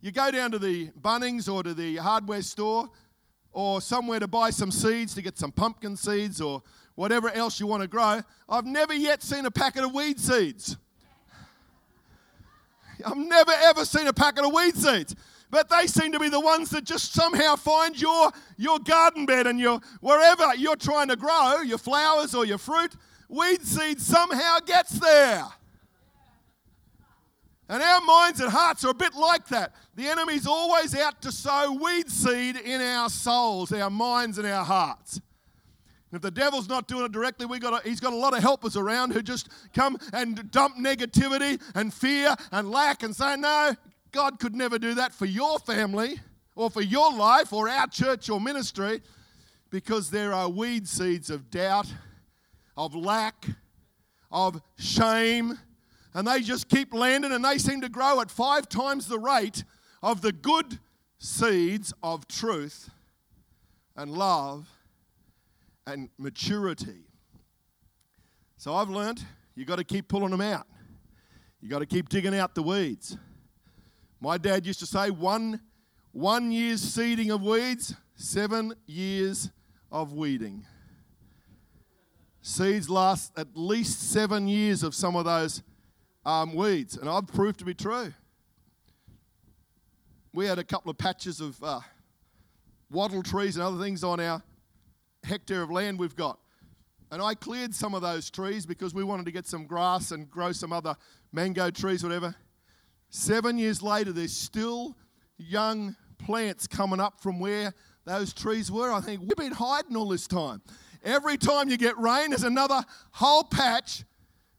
You 0.01 0.11
go 0.11 0.31
down 0.31 0.49
to 0.51 0.57
the 0.57 0.89
Bunnings 0.99 1.51
or 1.51 1.61
to 1.61 1.75
the 1.75 1.97
hardware 1.97 2.41
store 2.41 2.89
or 3.51 3.81
somewhere 3.81 4.19
to 4.19 4.27
buy 4.27 4.49
some 4.49 4.71
seeds 4.71 5.13
to 5.13 5.21
get 5.21 5.37
some 5.37 5.51
pumpkin 5.51 5.95
seeds 5.95 6.41
or 6.41 6.63
whatever 6.95 7.29
else 7.29 7.59
you 7.59 7.67
want 7.67 7.83
to 7.83 7.87
grow. 7.87 8.19
I've 8.49 8.65
never 8.65 8.95
yet 8.95 9.21
seen 9.21 9.45
a 9.45 9.51
packet 9.51 9.83
of 9.83 9.93
weed 9.93 10.19
seeds. 10.19 10.75
I've 13.05 13.15
never 13.15 13.51
ever 13.51 13.85
seen 13.85 14.07
a 14.07 14.13
packet 14.13 14.43
of 14.43 14.51
weed 14.51 14.75
seeds. 14.75 15.15
But 15.51 15.69
they 15.69 15.85
seem 15.85 16.11
to 16.13 16.19
be 16.19 16.29
the 16.29 16.39
ones 16.39 16.71
that 16.71 16.83
just 16.83 17.13
somehow 17.13 17.55
find 17.57 17.99
your, 17.99 18.31
your 18.57 18.79
garden 18.79 19.27
bed 19.27 19.45
and 19.45 19.59
your 19.59 19.79
wherever 20.01 20.55
you're 20.55 20.75
trying 20.75 21.09
to 21.09 21.15
grow, 21.15 21.61
your 21.61 21.77
flowers 21.77 22.33
or 22.33 22.43
your 22.43 22.57
fruit, 22.57 22.93
weed 23.29 23.61
seed 23.61 24.01
somehow 24.01 24.57
gets 24.65 24.99
there. 24.99 25.45
And 27.67 27.81
our 27.81 28.01
minds 28.01 28.39
and 28.41 28.51
hearts 28.51 28.85
are 28.85 28.89
a 28.89 28.95
bit 28.95 29.15
like 29.15 29.47
that. 29.47 29.73
The 29.95 30.07
enemy's 30.07 30.45
always 30.45 30.95
out 30.95 31.21
to 31.23 31.31
sow 31.31 31.73
weed 31.73 32.09
seed 32.09 32.57
in 32.57 32.79
our 32.79 33.09
souls, 33.09 33.71
our 33.71 33.89
minds, 33.89 34.37
and 34.37 34.45
our 34.45 34.63
hearts. 34.63 35.19
And 36.11 36.17
If 36.17 36.21
the 36.21 36.31
devil's 36.31 36.69
not 36.69 36.87
doing 36.87 37.05
it 37.05 37.11
directly, 37.11 37.47
we 37.47 37.57
got 37.57 37.83
a, 37.83 37.89
he's 37.89 37.99
got 37.99 38.13
a 38.13 38.15
lot 38.15 38.35
of 38.35 38.43
helpers 38.43 38.77
around 38.77 39.11
who 39.13 39.23
just 39.23 39.49
come 39.73 39.97
and 40.13 40.51
dump 40.51 40.77
negativity 40.77 41.59
and 41.73 41.91
fear 41.91 42.35
and 42.51 42.69
lack 42.69 43.01
and 43.01 43.15
say, 43.15 43.35
No, 43.35 43.75
God 44.11 44.39
could 44.39 44.55
never 44.55 44.77
do 44.77 44.93
that 44.93 45.11
for 45.13 45.25
your 45.25 45.57
family 45.57 46.19
or 46.55 46.69
for 46.69 46.81
your 46.81 47.11
life 47.13 47.51
or 47.51 47.67
our 47.67 47.87
church 47.87 48.29
or 48.29 48.39
ministry 48.39 49.01
because 49.71 50.11
there 50.11 50.33
are 50.33 50.47
weed 50.47 50.87
seeds 50.87 51.31
of 51.31 51.49
doubt, 51.49 51.91
of 52.77 52.95
lack, 52.95 53.45
of 54.31 54.61
shame, 54.77 55.57
and 56.15 56.25
they 56.25 56.39
just 56.39 56.69
keep 56.69 56.93
landing 56.93 57.33
and 57.33 57.43
they 57.43 57.57
seem 57.57 57.81
to 57.81 57.89
grow 57.89 58.21
at 58.21 58.31
five 58.31 58.69
times 58.69 59.07
the 59.07 59.19
rate 59.19 59.65
of 60.01 60.21
the 60.21 60.31
good 60.31 60.79
seeds 61.19 61.93
of 62.01 62.25
truth 62.29 62.89
and 63.97 64.09
love 64.09 64.65
and 65.85 66.09
maturity. 66.17 67.03
So 68.55 68.73
I've 68.73 68.89
learned 68.89 69.25
you've 69.55 69.67
got 69.67 69.75
to 69.75 69.83
keep 69.83 70.07
pulling 70.07 70.31
them 70.31 70.39
out. 70.39 70.65
You've 71.59 71.69
got 71.69 71.79
to 71.79 71.85
keep 71.85 72.07
digging 72.07 72.33
out 72.33 72.55
the 72.55 72.63
weeds. 72.63 73.17
My 74.21 74.37
dad 74.37 74.65
used 74.65 74.79
to 74.79 74.85
say 74.85 75.09
one, 75.09 75.59
one 76.13 76.49
year's 76.49 76.81
seeding 76.81 77.29
of 77.29 77.43
weeds, 77.43 77.93
seven 78.15 78.73
years 78.85 79.51
of 79.91 80.13
weeding. 80.13 80.65
Seeds 82.41 82.89
last 82.89 83.37
at 83.37 83.47
least 83.53 84.11
seven 84.11 84.47
years 84.47 84.81
of 84.81 84.95
some 84.95 85.17
of 85.17 85.25
those 85.25 85.61
um, 86.25 86.55
weeds, 86.55 86.97
and 86.97 87.09
I've 87.09 87.27
proved 87.27 87.59
to 87.59 87.65
be 87.65 87.73
true. 87.73 88.13
We 90.33 90.45
had 90.47 90.59
a 90.59 90.63
couple 90.63 90.91
of 90.91 90.97
patches 90.97 91.39
of 91.39 91.63
uh, 91.63 91.79
wattle 92.89 93.23
trees 93.23 93.55
and 93.55 93.63
other 93.63 93.81
things 93.81 94.03
on 94.03 94.19
our 94.19 94.41
hectare 95.23 95.61
of 95.61 95.71
land 95.71 95.99
we've 95.99 96.15
got. 96.15 96.39
And 97.11 97.21
I 97.21 97.35
cleared 97.35 97.73
some 97.73 97.93
of 97.93 98.01
those 98.01 98.29
trees 98.29 98.65
because 98.65 98.93
we 98.93 99.03
wanted 99.03 99.25
to 99.27 99.31
get 99.31 99.45
some 99.45 99.65
grass 99.65 100.11
and 100.11 100.29
grow 100.29 100.51
some 100.51 100.73
other 100.73 100.95
mango 101.31 101.69
trees, 101.69 102.03
whatever. 102.03 102.35
Seven 103.09 103.57
years 103.57 103.81
later, 103.81 104.11
there's 104.11 104.35
still 104.35 104.97
young 105.37 105.95
plants 106.17 106.67
coming 106.67 106.99
up 106.99 107.21
from 107.21 107.39
where 107.39 107.73
those 108.05 108.33
trees 108.33 108.71
were. 108.71 108.91
I 108.91 109.01
think 109.01 109.21
we've 109.21 109.37
been 109.37 109.51
hiding 109.51 109.95
all 109.95 110.09
this 110.09 110.27
time. 110.27 110.61
Every 111.03 111.37
time 111.37 111.69
you 111.69 111.77
get 111.77 111.97
rain, 111.97 112.31
there's 112.31 112.43
another 112.43 112.83
whole 113.11 113.43
patch 113.43 114.03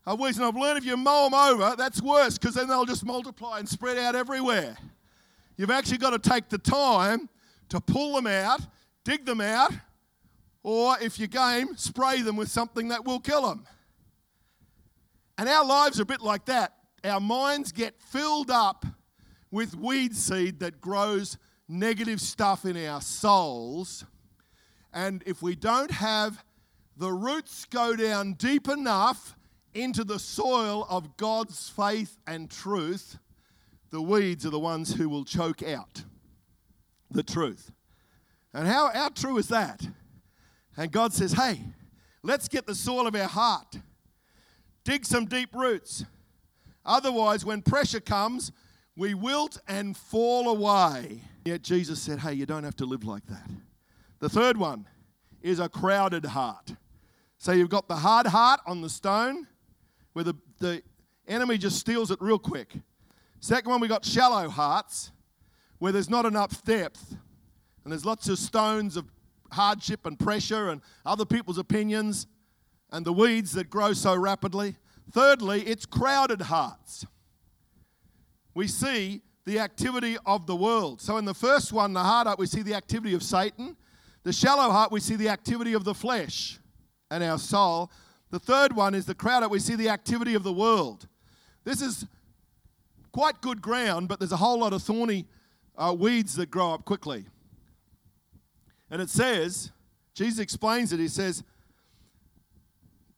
of 0.07 0.21
weeds. 0.21 0.39
And 0.39 0.47
I've 0.47 0.57
learned 0.57 0.79
if 0.79 0.85
you 0.85 0.97
mow 0.97 1.25
them 1.25 1.35
over, 1.35 1.75
that's 1.77 2.01
worse 2.01 2.39
because 2.39 2.55
then 2.55 2.69
they'll 2.69 2.85
just 2.85 3.05
multiply 3.05 3.59
and 3.59 3.69
spread 3.69 3.99
out 3.99 4.15
everywhere. 4.15 4.77
You've 5.57 5.71
actually 5.71 5.99
got 5.99 6.11
to 6.11 6.31
take 6.31 6.49
the 6.49 6.59
time 6.59 7.29
to 7.71 7.81
pull 7.81 8.15
them 8.15 8.27
out, 8.27 8.61
dig 9.05 9.25
them 9.25 9.41
out, 9.41 9.73
or 10.63 10.97
if 11.01 11.19
you're 11.19 11.29
game, 11.29 11.77
spray 11.77 12.23
them 12.23 12.37
with 12.37 12.49
something 12.49 12.89
that 12.89 13.05
will 13.05 13.21
kill 13.21 13.47
them. 13.47 13.67
And 15.39 15.49
our 15.49 15.65
lives 15.65 15.99
are 15.99 16.05
a 16.05 16.07
bit 16.07 16.23
like 16.23 16.47
that. 16.47 16.75
Our 17.05 17.21
minds 17.21 17.73
get 17.73 18.01
filled 18.01 18.51
up 18.51 18.85
with 19.51 19.77
weed 19.77 20.17
seed 20.17 20.61
that 20.61 20.81
grows 20.81 21.39
negative 21.69 22.21
stuff 22.21 22.65
in 22.65 22.77
our 22.87 23.01
souls. 23.01 24.05
And 24.93 25.23
if 25.27 25.43
we 25.43 25.55
don't 25.55 25.91
have 25.91 26.45
the 26.97 27.13
roots 27.13 27.65
go 27.67 27.95
down 27.95 28.33
deep 28.35 28.69
enough 28.69 29.37
into 29.77 30.05
the 30.05 30.19
soil 30.19 30.87
of 30.89 31.17
God's 31.17 31.69
faith 31.69 32.17
and 32.27 32.51
truth, 32.51 33.19
the 33.91 34.03
weeds 34.03 34.45
are 34.45 34.51
the 34.51 34.59
ones 34.59 34.95
who 34.95 35.09
will 35.09 35.25
choke 35.25 35.63
out 35.63 36.05
the 37.11 37.23
truth. 37.23 37.71
And 38.53 38.67
how, 38.67 38.91
how 38.93 39.11
true 39.11 39.39
is 39.39 39.49
that? 39.49 39.87
And 40.77 40.91
God 40.91 41.13
says, 41.13 41.33
hey, 41.33 41.61
let's 42.23 42.49
get 42.49 42.67
the 42.67 42.75
soil 42.75 43.07
of 43.07 43.15
our 43.15 43.29
heart, 43.29 43.79
dig 44.85 45.05
some 45.05 45.27
deep 45.27 45.55
roots. 45.55 46.05
Otherwise, 46.85 47.45
when 47.45 47.63
pressure 47.63 48.01
comes, 48.01 48.53
we 48.97 49.15
wilt 49.15 49.59
and 49.69 49.97
fall 49.97 50.49
away. 50.49 51.21
Yet 51.45 51.63
Jesus 51.63 52.01
said, 52.01 52.21
hey, 52.21 52.33
you 52.33 52.47
don't 52.47 52.65
have 52.65 52.77
to 52.77 52.87
live 52.87 53.05
like 53.05 53.27
that. 53.27 53.49
The 54.21 54.29
third 54.29 54.57
one 54.57 54.87
is 55.43 55.61
a 55.61 55.69
crowded 55.69 56.25
heart. 56.25 56.75
So 57.39 57.53
you've 57.53 57.69
got 57.69 57.89
the 57.89 57.97
hard 57.97 58.27
heart 58.29 58.61
on 58.67 58.81
the 58.81 58.89
stone, 58.89 59.47
where 60.17 60.25
the, 60.25 60.35
the 60.61 60.83
enemy 61.29 61.59
just 61.59 61.79
steals 61.79 62.11
it 62.11 62.17
real 62.23 62.39
quick. 62.39 62.73
Second 63.41 63.71
one, 63.71 63.83
we 63.83 63.87
got 63.87 64.03
shallow 64.03 64.49
hearts, 64.49 65.13
where 65.77 65.93
there's 65.93 66.09
not 66.09 66.25
enough 66.25 66.65
depth, 66.65 67.15
and 67.85 67.93
there's 67.93 68.07
lots 68.07 68.27
of 68.31 68.39
stones 68.39 68.97
of 68.97 69.05
hardship 69.53 70.07
and 70.07 70.19
pressure 70.19 70.71
and 70.71 70.81
other 71.05 71.27
people's 71.27 71.59
opinions 71.59 72.29
and 72.93 73.05
the 73.05 73.13
weeds 73.13 73.53
that 73.53 73.69
grow 73.69 73.93
so 73.93 74.17
rapidly. 74.17 74.77
Thirdly, 75.13 75.61
it's 75.65 75.85
crowded 75.85 76.41
hearts. 76.41 77.05
We 78.55 78.69
see 78.69 79.21
the 79.45 79.59
activity 79.59 80.17
of 80.25 80.47
the 80.47 80.57
world. 80.57 81.03
So, 81.03 81.19
in 81.19 81.27
the 81.27 81.35
first 81.35 81.75
one, 81.75 81.93
the 81.93 82.03
hard 82.03 82.27
heart, 82.27 82.39
we 82.39 82.47
see 82.47 82.63
the 82.63 82.73
activity 82.73 83.13
of 83.13 83.23
Satan. 83.23 83.77
The 84.23 84.33
shallow 84.33 84.71
heart, 84.71 84.91
we 84.91 85.01
see 85.01 85.17
the 85.17 85.29
activity 85.29 85.75
of 85.75 85.85
the 85.85 85.93
flesh 85.93 86.59
and 87.11 87.23
our 87.23 87.39
soul. 87.39 87.91
The 88.31 88.39
third 88.39 88.75
one 88.75 88.95
is 88.95 89.07
the 89.07 89.15
crowd 89.15 89.41
heart, 89.41 89.51
we 89.51 89.59
see 89.59 89.77
the 89.77 89.89
activity 89.89 90.35
of 90.35 90.43
the 90.43 90.53
world. 90.53 91.07
This 91.65 91.81
is 91.81 92.07
quite 93.13 93.41
good 93.41 93.63
ground, 93.63 94.09
but 94.09 94.19
there's 94.19 94.33
a 94.33 94.37
whole 94.37 94.59
lot 94.59 94.73
of 94.73 94.83
thorny 94.83 95.27
uh, 95.77 95.95
weeds 95.97 96.35
that 96.37 96.51
grow 96.51 96.75
up 96.75 96.85
quickly. 96.85 97.27
And 98.91 99.01
it 99.01 99.11
says, 99.11 99.73
Jesus 100.15 100.39
explains 100.39 100.93
it, 100.93 101.01
he 101.01 101.09
says, 101.09 101.43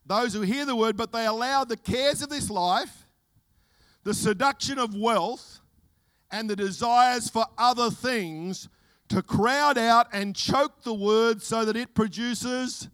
those 0.07 0.33
who 0.33 0.41
hear 0.41 0.65
the 0.65 0.77
word, 0.77 0.97
but 0.97 1.13
they 1.13 1.27
allow 1.27 1.65
the 1.65 1.77
cares 1.77 2.23
of 2.23 2.31
this 2.31 2.49
life, 2.49 3.07
the 4.05 4.15
seduction 4.15 4.79
of 4.79 4.95
wealth, 4.95 5.61
and 6.31 6.49
the 6.49 6.57
desires 6.57 7.29
for 7.29 7.45
other 7.59 7.91
things 7.91 8.69
to 9.09 9.23
crowd 9.23 9.79
out 9.79 10.07
and 10.13 10.35
choke 10.35 10.83
the 10.83 10.95
word 10.95 11.43
so 11.43 11.65
that 11.65 11.77
it 11.77 11.95
produces 11.95 12.89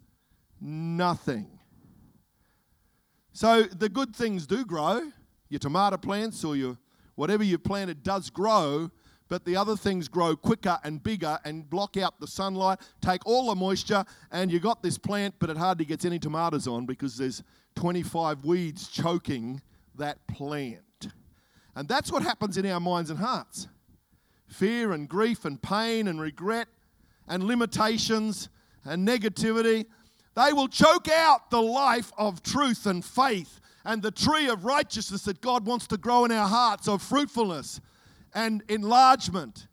nothing. 0.61 1.54
So 3.35 3.63
the 3.63 3.89
good 3.89 4.15
things 4.15 4.47
do 4.47 4.63
grow. 4.63 5.11
Your 5.49 5.59
tomato 5.59 5.97
plants 5.97 6.45
or 6.45 6.55
your 6.55 6.77
whatever 7.15 7.43
you've 7.43 7.65
planted 7.65 8.01
does 8.01 8.29
grow, 8.29 8.89
but 9.27 9.43
the 9.43 9.57
other 9.57 9.75
things 9.75 10.07
grow 10.07 10.37
quicker 10.37 10.79
and 10.85 11.03
bigger 11.03 11.37
and 11.43 11.69
block 11.69 11.97
out 11.97 12.17
the 12.21 12.27
sunlight, 12.27 12.79
take 13.01 13.25
all 13.25 13.47
the 13.47 13.55
moisture, 13.55 14.05
and 14.31 14.49
you 14.49 14.61
got 14.61 14.81
this 14.81 14.97
plant, 14.97 15.35
but 15.37 15.49
it 15.49 15.57
hardly 15.57 15.83
gets 15.83 16.05
any 16.05 16.17
tomatoes 16.17 16.65
on 16.65 16.85
because 16.85 17.17
there's 17.17 17.43
25 17.75 18.45
weeds 18.45 18.87
choking 18.87 19.61
that 19.95 20.25
plant. 20.27 20.79
And 21.75 21.89
that's 21.89 22.13
what 22.13 22.23
happens 22.23 22.57
in 22.57 22.65
our 22.67 22.79
minds 22.79 23.09
and 23.09 23.19
hearts 23.19 23.67
fear 24.47 24.93
and 24.93 25.09
grief 25.09 25.43
and 25.43 25.61
pain 25.61 26.07
and 26.07 26.21
regret 26.21 26.69
and 27.27 27.43
limitations 27.43 28.47
and 28.85 29.05
negativity. 29.05 29.87
They 30.35 30.51
will 30.53 30.67
choke 30.67 31.07
out 31.09 31.49
the 31.49 31.61
life 31.61 32.11
of 32.17 32.43
truth 32.43 32.85
and 32.85 33.03
faith 33.03 33.59
and 33.85 34.01
the 34.01 34.11
tree 34.11 34.47
of 34.49 34.65
righteousness 34.65 35.23
that 35.23 35.41
God 35.41 35.65
wants 35.65 35.87
to 35.87 35.97
grow 35.97 36.25
in 36.25 36.31
our 36.31 36.47
hearts 36.47 36.87
of 36.87 37.01
fruitfulness 37.01 37.79
and 38.33 38.63
enlargement 38.67 39.67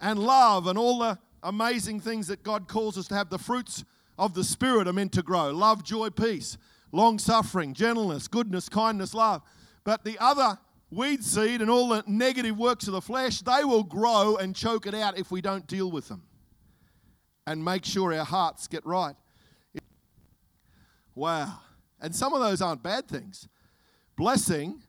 and 0.00 0.18
love 0.18 0.66
and 0.66 0.78
all 0.78 0.98
the 0.98 1.18
amazing 1.42 2.00
things 2.00 2.26
that 2.26 2.42
God 2.42 2.68
calls 2.68 2.98
us 2.98 3.08
to 3.08 3.14
have. 3.14 3.30
The 3.30 3.38
fruits 3.38 3.84
of 4.18 4.34
the 4.34 4.44
Spirit 4.44 4.86
are 4.88 4.92
meant 4.92 5.12
to 5.12 5.22
grow 5.22 5.50
love, 5.50 5.82
joy, 5.82 6.10
peace, 6.10 6.58
long 6.92 7.18
suffering, 7.18 7.72
gentleness, 7.72 8.28
goodness, 8.28 8.68
kindness, 8.68 9.14
love. 9.14 9.42
But 9.84 10.04
the 10.04 10.18
other 10.18 10.58
weed 10.90 11.24
seed 11.24 11.62
and 11.62 11.70
all 11.70 11.88
the 11.88 12.04
negative 12.06 12.58
works 12.58 12.86
of 12.86 12.92
the 12.92 13.00
flesh, 13.00 13.40
they 13.40 13.64
will 13.64 13.84
grow 13.84 14.36
and 14.36 14.54
choke 14.54 14.86
it 14.86 14.94
out 14.94 15.18
if 15.18 15.30
we 15.30 15.40
don't 15.40 15.66
deal 15.66 15.90
with 15.90 16.08
them 16.08 16.22
and 17.46 17.64
make 17.64 17.84
sure 17.84 18.12
our 18.12 18.24
hearts 18.24 18.66
get 18.66 18.84
right. 18.84 19.14
Wow. 21.16 21.60
And 21.98 22.14
some 22.14 22.34
of 22.34 22.40
those 22.40 22.60
aren't 22.60 22.82
bad 22.82 23.08
things. 23.08 23.48
Blessing 24.16 24.82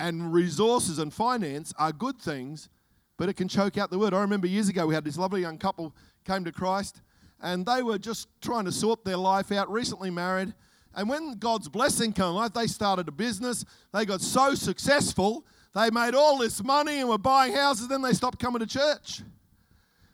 and 0.00 0.32
resources 0.32 0.98
and 0.98 1.14
finance 1.14 1.72
are 1.78 1.92
good 1.92 2.18
things, 2.18 2.68
but 3.16 3.28
it 3.28 3.34
can 3.34 3.46
choke 3.48 3.78
out 3.78 3.90
the 3.90 3.98
word. 3.98 4.12
I 4.12 4.20
remember 4.20 4.48
years 4.48 4.68
ago 4.68 4.86
we 4.86 4.94
had 4.94 5.04
this 5.04 5.16
lovely 5.16 5.42
young 5.42 5.58
couple 5.58 5.94
came 6.24 6.44
to 6.44 6.52
Christ 6.52 7.00
and 7.40 7.64
they 7.64 7.82
were 7.82 7.98
just 7.98 8.28
trying 8.42 8.64
to 8.64 8.72
sort 8.72 9.04
their 9.04 9.16
life 9.16 9.52
out, 9.52 9.70
recently 9.70 10.10
married. 10.10 10.52
And 10.94 11.08
when 11.08 11.34
God's 11.38 11.68
blessing 11.68 12.12
came 12.12 12.32
life, 12.32 12.52
they 12.52 12.66
started 12.66 13.06
a 13.06 13.12
business. 13.12 13.64
They 13.94 14.04
got 14.04 14.20
so 14.20 14.54
successful, 14.54 15.46
they 15.72 15.88
made 15.90 16.16
all 16.16 16.38
this 16.38 16.64
money 16.64 16.98
and 16.98 17.08
were 17.08 17.16
buying 17.16 17.54
houses. 17.54 17.86
Then 17.86 18.02
they 18.02 18.12
stopped 18.12 18.40
coming 18.40 18.58
to 18.58 18.66
church. 18.66 19.22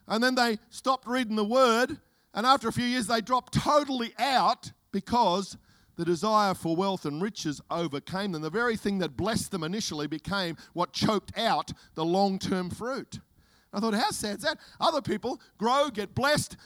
And 0.07 0.23
then 0.23 0.35
they 0.35 0.59
stopped 0.69 1.07
reading 1.07 1.35
the 1.35 1.45
word. 1.45 1.97
And 2.35 2.45
after 2.45 2.69
a 2.69 2.73
few 2.73 2.85
years, 2.85 3.07
they 3.07 3.23
dropped 3.23 3.55
totally 3.55 4.13
out 4.19 4.71
because 4.97 5.59
the 5.97 6.07
desire 6.07 6.55
for 6.55 6.75
wealth 6.75 7.05
and 7.05 7.21
riches 7.21 7.61
overcame 7.71 8.33
them. 8.33 8.41
The 8.41 8.49
very 8.49 8.79
thing 8.79 8.99
that 9.01 9.15
blessed 9.15 9.51
them 9.51 9.63
initially 9.63 10.07
became 10.07 10.57
what 10.73 10.95
choked 10.95 11.37
out 11.37 11.71
the 11.97 12.05
long 12.05 12.39
term 12.39 12.71
fruit. 12.71 13.21
I 13.75 13.81
thought, 13.81 13.93
how 13.93 14.11
sad 14.11 14.39
is 14.39 14.45
that? 14.45 14.57
Other 14.81 15.03
people 15.03 15.39
grow, 15.59 15.91
get 15.93 16.15
blessed, 16.15 16.57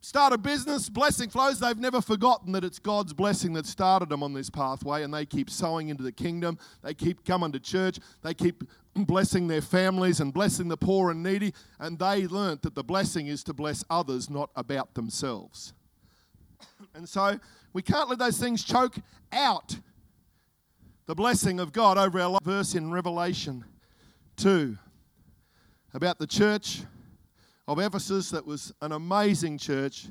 start 0.00 0.32
a 0.32 0.38
business, 0.38 0.88
blessing 0.88 1.30
flows. 1.30 1.60
They've 1.60 1.78
never 1.78 2.00
forgotten 2.00 2.50
that 2.50 2.64
it's 2.64 2.80
God's 2.80 3.12
blessing 3.12 3.52
that 3.52 3.66
started 3.66 4.08
them 4.08 4.24
on 4.24 4.32
this 4.32 4.50
pathway, 4.50 5.04
and 5.04 5.14
they 5.14 5.24
keep 5.24 5.48
sowing 5.48 5.88
into 5.88 6.02
the 6.02 6.10
kingdom. 6.10 6.58
They 6.82 6.94
keep 6.94 7.24
coming 7.24 7.52
to 7.52 7.60
church. 7.60 8.00
They 8.22 8.34
keep 8.34 8.64
blessing 8.96 9.46
their 9.46 9.62
families 9.62 10.18
and 10.18 10.34
blessing 10.34 10.66
the 10.66 10.76
poor 10.76 11.12
and 11.12 11.22
needy. 11.22 11.54
And 11.78 11.96
they 11.96 12.26
learnt 12.26 12.62
that 12.62 12.74
the 12.74 12.82
blessing 12.82 13.28
is 13.28 13.44
to 13.44 13.52
bless 13.52 13.84
others, 13.88 14.28
not 14.28 14.50
about 14.56 14.94
themselves. 14.94 15.74
And 16.94 17.08
so 17.08 17.38
we 17.72 17.82
can't 17.82 18.08
let 18.08 18.18
those 18.18 18.38
things 18.38 18.62
choke 18.64 18.96
out 19.32 19.76
the 21.06 21.14
blessing 21.14 21.58
of 21.58 21.72
God 21.72 21.98
over 21.98 22.20
our 22.20 22.28
life. 22.28 22.42
Verse 22.42 22.74
in 22.74 22.90
Revelation 22.90 23.64
2 24.36 24.76
about 25.94 26.18
the 26.18 26.26
church 26.26 26.82
of 27.68 27.78
Ephesus 27.78 28.30
that 28.30 28.46
was 28.46 28.72
an 28.80 28.92
amazing 28.92 29.58
church. 29.58 30.06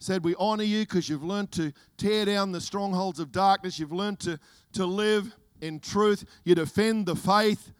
Said, 0.00 0.22
We 0.22 0.34
honor 0.38 0.64
you 0.64 0.80
because 0.80 1.08
you've 1.08 1.24
learned 1.24 1.50
to 1.52 1.72
tear 1.96 2.24
down 2.24 2.52
the 2.52 2.60
strongholds 2.60 3.18
of 3.18 3.32
darkness. 3.32 3.78
You've 3.78 3.92
learned 3.92 4.20
to, 4.20 4.38
to 4.74 4.86
live 4.86 5.34
in 5.60 5.80
truth. 5.80 6.24
You 6.44 6.54
defend 6.54 7.06
the 7.06 7.16
faith. 7.16 7.72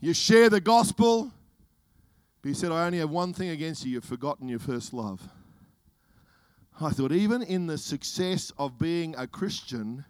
You 0.00 0.12
share 0.12 0.50
the 0.50 0.60
gospel. 0.60 1.30
But 2.42 2.48
he 2.48 2.54
said, 2.54 2.72
I 2.72 2.86
only 2.86 2.98
have 2.98 3.10
one 3.10 3.32
thing 3.32 3.50
against 3.50 3.84
you. 3.84 3.92
You've 3.92 4.04
forgotten 4.04 4.48
your 4.48 4.58
first 4.58 4.92
love. 4.92 5.20
I 6.82 6.90
thought, 6.90 7.12
even 7.12 7.42
in 7.42 7.66
the 7.66 7.76
success 7.76 8.52
of 8.56 8.78
being 8.78 9.14
a 9.18 9.26
Christian, 9.26 10.06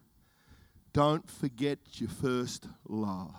don't 0.92 1.28
forget 1.28 1.78
your 1.94 2.10
first 2.10 2.68
love. 2.88 3.34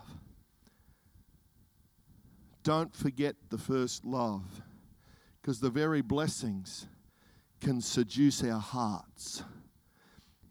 Don't 2.63 2.93
forget 2.93 3.35
the 3.49 3.57
first 3.57 4.03
love, 4.03 4.43
because 5.41 5.61
the 5.61 5.69
very 5.69 6.01
blessings 6.01 6.87
can 7.61 7.79
seduce 7.79 8.43
our 8.43 8.59
hearts. 8.59 9.43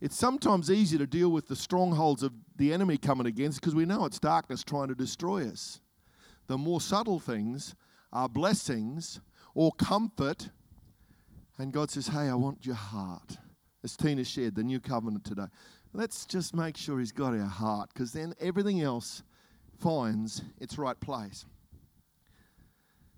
It's 0.01 0.17
sometimes 0.17 0.71
easy 0.71 0.97
to 0.97 1.07
deal 1.07 1.29
with 1.29 1.49
the 1.49 1.57
strongholds 1.57 2.23
of 2.23 2.33
the 2.57 2.73
enemy 2.73 2.97
coming 2.97 3.27
against 3.27 3.61
because 3.61 3.75
we 3.75 3.85
know 3.85 4.07
it's 4.07 4.19
darkness 4.19 4.65
trying 4.65 4.89
to 4.89 4.95
destroy 4.95 5.47
us. 5.47 5.81
The 6.47 6.57
more 6.57 6.81
subtle 6.81 7.21
things 7.21 7.75
are 8.11 8.29
blessings 8.29 9.21
or 9.55 9.73
comfort 9.73 10.49
and 11.61 11.73
God 11.73 11.91
says, 11.91 12.09
Hey, 12.09 12.29
I 12.29 12.35
want 12.35 12.65
your 12.65 12.75
heart. 12.75 13.37
As 13.85 13.97
Tina 13.97 14.25
shared, 14.25 14.55
the 14.55 14.63
new 14.63 14.81
covenant 14.81 15.25
today. 15.25 15.47
Let's 15.93 16.25
just 16.25 16.55
make 16.55 16.77
sure 16.77 16.99
He's 16.99 17.13
got 17.13 17.35
our 17.35 17.47
heart 17.47 17.91
because 17.93 18.13
then 18.13 18.35
everything 18.41 18.81
else 18.81 19.23
finds 19.79 20.43
its 20.59 20.79
right 20.79 20.99
place. 20.99 21.45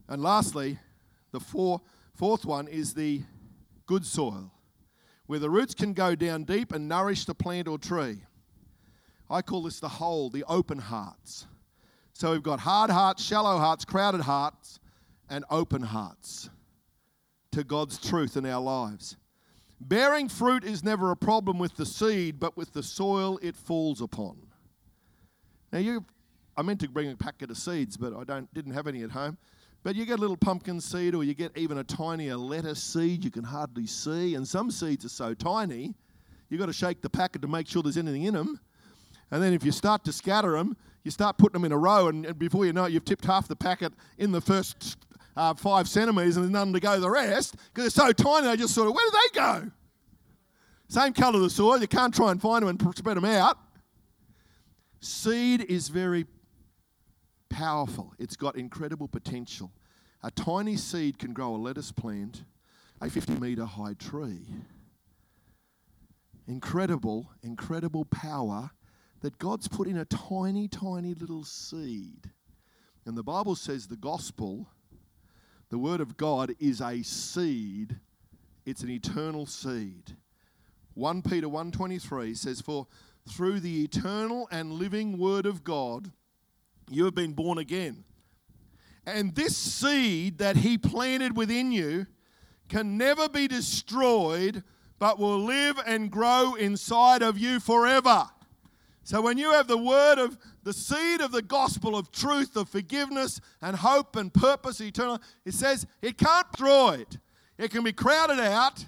And 0.09 0.23
lastly, 0.23 0.79
the 1.31 1.41
four, 1.41 1.81
fourth 2.15 2.45
one 2.45 2.69
is 2.69 2.95
the 2.95 3.23
good 3.87 4.05
soil, 4.05 4.51
where 5.27 5.39
the 5.39 5.51
roots 5.51 5.75
can 5.75 5.93
go 5.93 6.15
down 6.15 6.45
deep 6.45 6.73
and 6.73 6.89
nourish 6.89 7.25
the 7.25 7.35
plant 7.35 7.69
or 7.69 7.79
tree. 7.79 8.19
I 9.31 9.43
call 9.43 9.63
this 9.63 9.81
the 9.81 9.89
whole, 9.89 10.31
the 10.31 10.45
open 10.49 10.79
hearts. 10.79 11.47
So 12.13 12.33
we've 12.33 12.43
got 12.43 12.61
hard 12.61 12.91
hearts, 12.91 13.23
shallow 13.23 13.59
hearts, 13.59 13.85
crowded 13.85 14.21
hearts, 14.21 14.81
and 15.31 15.45
open 15.51 15.83
hearts 15.83 16.51
to 17.53 17.65
God's 17.65 17.99
truth 17.99 18.37
in 18.37 18.45
our 18.45 18.61
lives. 18.61 19.17
Bearing 19.81 20.29
fruit 20.29 20.65
is 20.65 20.85
never 20.85 21.11
a 21.11 21.17
problem 21.17 21.59
with 21.59 21.77
the 21.77 21.87
seed, 21.87 22.39
but 22.39 22.57
with 22.57 22.73
the 22.73 22.83
soil 22.83 23.39
it 23.43 23.57
falls 23.57 24.01
upon. 24.01 24.37
Now, 25.73 25.81
you, 25.81 26.05
I 26.57 26.63
meant 26.63 26.81
to 26.81 26.89
bring 26.89 27.11
a 27.11 27.17
packet 27.17 27.51
of 27.51 27.57
seeds, 27.57 27.97
but 27.97 28.15
I 28.15 28.25
don't, 28.25 28.53
didn't 28.55 28.75
have 28.75 28.87
any 28.87 29.03
at 29.03 29.11
home. 29.11 29.39
But 29.83 29.97
you 29.97 30.05
get 30.07 30.19
a 30.19 30.21
little 30.21 30.37
pumpkin 30.37 30.81
seed, 30.81 31.15
or 31.15 31.25
you 31.25 31.35
get 31.35 31.57
even 31.57 31.79
a 31.79 31.85
tinier 31.85 32.37
lettuce 32.37 32.83
seed 32.83 33.25
you 33.25 33.31
can 33.31 33.43
hardly 33.43 33.87
see. 33.87 34.37
And 34.37 34.47
some 34.47 34.71
seeds 34.71 35.05
are 35.05 35.09
so 35.09 35.35
tiny, 35.35 35.95
you've 36.49 36.61
got 36.61 36.67
to 36.67 36.73
shake 36.73 37.03
the 37.03 37.11
packet 37.11 37.43
to 37.43 37.49
make 37.49 37.67
sure 37.67 37.83
there's 37.83 37.97
anything 37.97 38.25
in 38.25 38.35
them. 38.35 38.61
And 39.33 39.43
then 39.43 39.53
if 39.53 39.65
you 39.65 39.73
start 39.73 40.05
to 40.05 40.13
scatter 40.13 40.53
them, 40.53 40.77
you 41.03 41.11
start 41.11 41.39
putting 41.39 41.55
them 41.55 41.65
in 41.65 41.73
a 41.73 41.79
row, 41.79 42.07
and, 42.07 42.25
and 42.25 42.39
before 42.39 42.65
you 42.65 42.73
know 42.73 42.85
it, 42.85 42.93
you've 42.93 43.05
tipped 43.05 43.25
half 43.25 43.49
the 43.49 43.57
packet 43.57 43.93
in 44.19 44.31
the 44.31 44.41
first 44.41 44.99
uh, 45.37 45.55
five 45.55 45.89
centimetres 45.89 46.37
and 46.37 46.45
there's 46.45 46.53
none 46.53 46.73
to 46.73 46.81
go 46.81 46.99
the 47.01 47.11
rest 47.11 47.57
because 47.73 47.93
they're 47.93 48.07
so 48.07 48.13
tiny 48.13 48.47
they 48.47 48.57
just 48.57 48.75
sort 48.75 48.89
of, 48.89 48.95
where 48.95 49.05
do 49.11 49.17
they 49.17 49.41
go? 49.41 49.71
Same 50.89 51.13
colour 51.13 51.37
of 51.37 51.43
the 51.43 51.51
soil, 51.51 51.81
you 51.81 51.89
can't 51.89 52.15
try 52.15 52.31
and 52.31 52.41
find 52.41 52.67
them 52.67 52.69
and 52.69 52.97
spread 52.97 53.17
them 53.17 53.25
out. 53.25 53.59
Seed 55.01 55.63
is 55.63 55.89
very 55.89 56.27
powerful, 57.49 58.13
it's 58.19 58.37
got 58.37 58.57
incredible 58.57 59.09
potential. 59.09 59.73
A 60.23 60.31
tiny 60.31 60.77
seed 60.77 61.19
can 61.19 61.33
grow 61.33 61.55
a 61.55 61.57
lettuce 61.57 61.91
plant, 61.91 62.45
a 63.01 63.11
50 63.11 63.35
meter 63.35 63.65
high 63.65 63.95
tree. 63.95 64.47
Incredible, 66.47 67.31
incredible 67.43 68.05
power 68.05 68.71
that 69.21 69.39
God's 69.39 69.69
put 69.69 69.89
in 69.89 69.97
a 69.97 70.05
tiny, 70.05 70.69
tiny 70.69 71.15
little 71.15 71.45
seed. 71.45 72.31
And 73.05 73.17
the 73.17 73.23
Bible 73.23 73.57
says 73.57 73.87
the 73.87 73.97
gospel, 73.97 74.69
the 75.73 75.79
word 75.79 76.03
of 76.03 76.19
God, 76.19 76.55
is 76.61 76.83
a 76.83 77.03
seed. 77.03 77.97
It's 78.67 78.83
an 78.83 78.91
eternal 78.91 79.47
seed. 79.47 80.19
1 80.93 81.23
Peter 81.23 81.49
1:23 81.49 82.37
says 82.37 82.61
for 82.61 82.87
through 83.27 83.59
the 83.59 83.83
eternal 83.83 84.47
and 84.53 84.75
living 84.75 85.17
word 85.17 85.47
of 85.47 85.65
God 85.65 86.13
you 86.91 87.07
have 87.07 87.15
been 87.15 87.33
born 87.33 87.57
again. 87.57 88.05
And 89.07 89.35
this 89.35 89.57
seed 89.57 90.37
that 90.37 90.57
he 90.57 90.77
planted 90.77 91.39
within 91.39 91.73
you 91.73 92.07
can 92.69 92.99
never 92.99 93.27
be 93.27 93.49
destroyed 93.49 94.63
but 94.99 95.19
will 95.19 95.43
live 95.43 95.81
and 95.87 96.11
grow 96.11 96.55
inside 96.55 97.23
of 97.23 97.39
you 97.39 97.59
forever. 97.59 98.29
So 99.05 99.21
when 99.21 99.37
you 99.37 99.53
have 99.53 99.67
the 99.67 99.79
word 99.79 100.19
of 100.19 100.39
the 100.63 100.73
seed 100.73 101.21
of 101.21 101.33
the 101.33 101.43
gospel 101.43 101.97
of 101.97 102.13
truth, 102.13 102.57
of 102.57 102.69
forgiveness 102.69 103.41
and 103.61 103.77
hope 103.77 104.15
and 104.17 104.33
purpose 104.33 104.81
eternal, 104.81 105.21
it 105.45 105.55
says 105.55 105.87
it 106.01 106.17
can't 106.19 106.51
destroy 106.53 106.99
it. 107.01 107.19
It 107.59 107.71
can 107.71 107.85
be 107.85 107.93
crowded 107.93 108.41
out, 108.41 108.85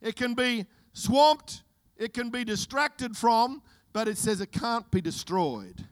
it 0.00 0.16
can 0.16 0.34
be 0.34 0.66
swamped, 0.92 1.62
it 1.96 2.14
can 2.14 2.30
be 2.30 2.44
distracted 2.44 3.16
from, 3.16 3.62
but 3.92 4.08
it 4.08 4.16
says 4.16 4.40
it 4.40 4.52
can't 4.52 4.90
be 4.90 5.00
destroyed 5.00 5.84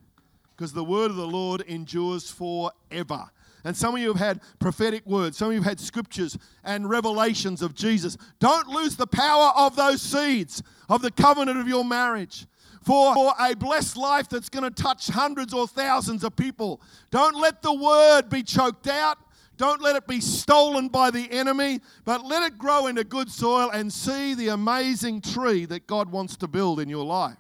because 0.56 0.72
the 0.72 0.84
word 0.84 1.10
of 1.10 1.16
the 1.16 1.26
Lord 1.26 1.62
endures 1.62 2.30
forever. 2.30 3.30
And 3.64 3.76
some 3.76 3.94
of 3.94 4.00
you 4.00 4.08
have 4.08 4.18
had 4.18 4.40
prophetic 4.58 5.04
words, 5.06 5.36
some 5.36 5.48
of 5.48 5.54
you 5.54 5.60
have 5.60 5.68
had 5.68 5.80
scriptures 5.80 6.38
and 6.64 6.88
revelations 6.88 7.62
of 7.62 7.74
Jesus. 7.74 8.16
Don't 8.38 8.68
lose 8.68 8.96
the 8.96 9.06
power 9.06 9.52
of 9.56 9.76
those 9.76 10.00
seeds 10.00 10.62
of 10.88 11.02
the 11.02 11.10
covenant 11.10 11.58
of 11.58 11.68
your 11.68 11.84
marriage 11.84 12.46
for, 12.82 13.14
for 13.14 13.34
a 13.38 13.54
blessed 13.54 13.96
life 13.96 14.28
that's 14.28 14.48
going 14.48 14.64
to 14.64 14.82
touch 14.82 15.08
hundreds 15.08 15.52
or 15.52 15.66
thousands 15.66 16.24
of 16.24 16.34
people. 16.36 16.80
Don't 17.10 17.36
let 17.36 17.62
the 17.62 17.74
word 17.74 18.30
be 18.30 18.42
choked 18.42 18.86
out. 18.86 19.18
Don't 19.56 19.82
let 19.82 19.94
it 19.94 20.06
be 20.06 20.22
stolen 20.22 20.88
by 20.88 21.10
the 21.10 21.30
enemy, 21.30 21.80
but 22.06 22.24
let 22.24 22.42
it 22.50 22.56
grow 22.56 22.86
into 22.86 23.04
good 23.04 23.30
soil 23.30 23.70
and 23.70 23.92
see 23.92 24.34
the 24.34 24.48
amazing 24.48 25.20
tree 25.20 25.66
that 25.66 25.86
God 25.86 26.10
wants 26.10 26.36
to 26.38 26.48
build 26.48 26.80
in 26.80 26.88
your 26.88 27.04
life. 27.04 27.36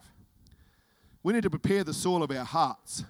We 1.22 1.32
need 1.32 1.44
to 1.44 1.50
prepare 1.50 1.82
the 1.82 1.94
soil 1.94 2.22
of 2.22 2.30
our 2.30 2.44
hearts. 2.44 3.04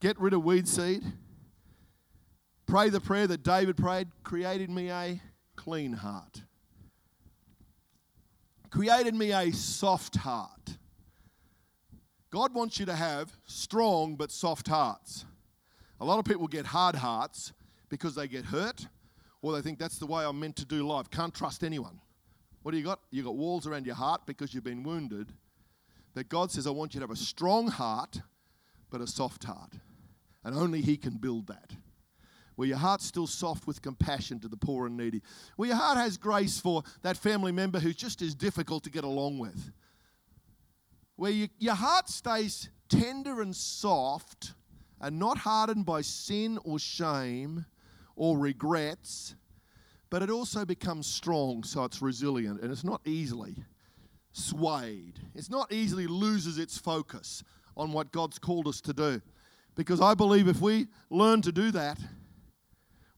Get 0.00 0.18
rid 0.20 0.32
of 0.32 0.44
weed 0.44 0.66
seed. 0.66 1.04
Pray 2.66 2.88
the 2.88 3.00
prayer 3.00 3.28
that 3.28 3.44
David 3.44 3.76
prayed 3.76 4.08
created 4.24 4.70
me 4.70 4.90
a 4.90 5.20
clean 5.54 5.92
heart. 5.92 6.42
Created 8.70 9.14
me 9.14 9.32
a 9.32 9.52
soft 9.52 10.16
heart 10.16 10.78
God 12.36 12.52
wants 12.52 12.78
you 12.78 12.84
to 12.84 12.94
have 12.94 13.32
strong 13.46 14.14
but 14.14 14.30
soft 14.30 14.68
hearts. 14.68 15.24
A 16.00 16.04
lot 16.04 16.18
of 16.18 16.26
people 16.26 16.46
get 16.46 16.66
hard 16.66 16.94
hearts 16.94 17.54
because 17.88 18.14
they 18.14 18.28
get 18.28 18.44
hurt 18.44 18.86
or 19.40 19.54
they 19.54 19.62
think 19.62 19.78
that's 19.78 19.98
the 19.98 20.04
way 20.04 20.22
I'm 20.22 20.38
meant 20.38 20.56
to 20.56 20.66
do 20.66 20.86
life. 20.86 21.08
Can't 21.10 21.32
trust 21.32 21.64
anyone. 21.64 21.98
What 22.62 22.72
do 22.72 22.76
you 22.76 22.84
got? 22.84 23.00
You 23.10 23.22
got 23.22 23.36
walls 23.36 23.66
around 23.66 23.86
your 23.86 23.94
heart 23.94 24.26
because 24.26 24.52
you've 24.52 24.64
been 24.64 24.82
wounded. 24.82 25.32
That 26.12 26.28
God 26.28 26.50
says, 26.50 26.66
I 26.66 26.72
want 26.72 26.92
you 26.92 27.00
to 27.00 27.04
have 27.04 27.10
a 27.10 27.16
strong 27.16 27.68
heart 27.68 28.20
but 28.90 29.00
a 29.00 29.06
soft 29.06 29.44
heart. 29.44 29.72
And 30.44 30.54
only 30.54 30.82
He 30.82 30.98
can 30.98 31.16
build 31.16 31.46
that. 31.46 31.70
Where 32.56 32.68
your 32.68 32.76
heart's 32.76 33.06
still 33.06 33.26
soft 33.26 33.66
with 33.66 33.80
compassion 33.80 34.40
to 34.40 34.48
the 34.48 34.58
poor 34.58 34.84
and 34.86 34.98
needy. 34.98 35.22
Where 35.56 35.70
your 35.70 35.78
heart 35.78 35.96
has 35.96 36.18
grace 36.18 36.60
for 36.60 36.82
that 37.00 37.16
family 37.16 37.52
member 37.52 37.78
who's 37.80 37.96
just 37.96 38.20
as 38.20 38.34
difficult 38.34 38.84
to 38.84 38.90
get 38.90 39.04
along 39.04 39.38
with 39.38 39.72
where 41.16 41.30
you, 41.30 41.48
your 41.58 41.74
heart 41.74 42.08
stays 42.08 42.68
tender 42.88 43.40
and 43.40 43.54
soft 43.54 44.52
and 45.00 45.18
not 45.18 45.38
hardened 45.38 45.84
by 45.84 46.02
sin 46.02 46.58
or 46.64 46.78
shame 46.78 47.66
or 48.14 48.38
regrets, 48.38 49.34
but 50.08 50.22
it 50.22 50.30
also 50.30 50.64
becomes 50.64 51.06
strong 51.06 51.62
so 51.64 51.84
it's 51.84 52.00
resilient 52.00 52.60
and 52.62 52.70
it's 52.70 52.84
not 52.84 53.00
easily 53.04 53.64
swayed. 54.32 55.20
It's 55.34 55.50
not 55.50 55.72
easily 55.72 56.06
loses 56.06 56.58
its 56.58 56.78
focus 56.78 57.42
on 57.76 57.92
what 57.92 58.12
God's 58.12 58.38
called 58.38 58.68
us 58.68 58.80
to 58.82 58.92
do. 58.92 59.20
Because 59.74 60.00
I 60.00 60.14
believe 60.14 60.48
if 60.48 60.60
we 60.60 60.86
learn 61.10 61.42
to 61.42 61.52
do 61.52 61.70
that, 61.72 61.98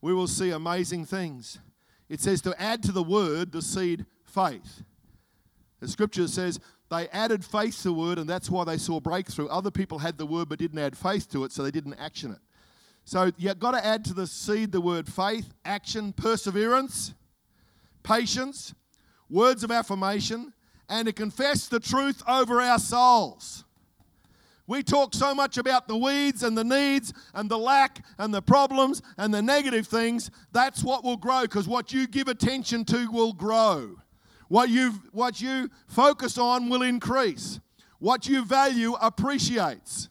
we 0.00 0.12
will 0.12 0.26
see 0.26 0.50
amazing 0.50 1.04
things. 1.04 1.58
It 2.08 2.20
says 2.20 2.40
to 2.42 2.61
add 2.61 2.82
to 2.84 2.92
the 2.92 3.02
word 3.02 3.52
the 3.52 3.62
seed 3.62 4.06
faith. 4.24 4.82
The 5.81 5.88
scripture 5.88 6.27
says 6.27 6.59
they 6.91 7.09
added 7.09 7.45
faith 7.45 7.77
to 7.79 7.85
the 7.85 7.93
word, 7.93 8.19
and 8.19 8.29
that's 8.29 8.51
why 8.51 8.64
they 8.64 8.79
saw 8.79 9.01
breakthrough. 9.01 9.49
Other 9.49 9.71
people 9.71 9.99
had 9.99 10.19
the 10.19 10.27
word 10.27 10.49
but 10.49 10.59
didn't 10.59 10.79
add 10.79 10.97
faith 10.97 11.31
to 11.33 11.45
it, 11.45 11.53
so 11.53 11.62
they 11.62 11.71
didn't 11.71 11.95
action 11.95 12.33
it. 12.33 12.38
So 13.05 13.31
you've 13.38 13.59
got 13.59 13.71
to 13.73 13.85
add 13.85 14.05
to 14.07 14.14
the 14.14 14.27
seed 14.27 14.73
the 14.73 14.81
word 14.81 15.09
faith, 15.09 15.55
action, 15.64 16.12
perseverance, 16.12 17.14
patience, 18.03 18.75
words 19.31 19.62
of 19.64 19.71
affirmation, 19.71 20.53
and 20.88 21.07
to 21.07 21.12
confess 21.12 21.69
the 21.69 21.81
truth 21.81 22.23
over 22.27 22.61
our 22.61 22.79
souls. 22.79 23.64
We 24.67 24.83
talk 24.83 25.14
so 25.14 25.35
much 25.35 25.57
about 25.57 25.88
the 25.88 25.97
weeds 25.97 26.43
and 26.43 26.57
the 26.57 26.64
needs 26.64 27.14
and 27.33 27.51
the 27.51 27.59
lack 27.59 28.05
and 28.19 28.35
the 28.35 28.43
problems 28.43 29.01
and 29.17 29.33
the 29.33 29.41
negative 29.41 29.87
things. 29.87 30.31
That's 30.53 30.85
what 30.85 31.03
will 31.03 31.17
grow 31.17 31.43
because 31.43 31.67
what 31.67 31.93
you 31.93 32.07
give 32.07 32.29
attention 32.29 32.85
to 32.87 33.11
will 33.11 33.33
grow. 33.33 33.97
What 34.48 34.70
you, 34.70 34.92
what 35.12 35.40
you 35.40 35.70
focus 35.87 36.38
on 36.38 36.68
will 36.68 36.82
increase. 36.82 37.61
What 37.98 38.26
you 38.26 38.44
value 38.44 38.94
appreciates. 38.94 40.08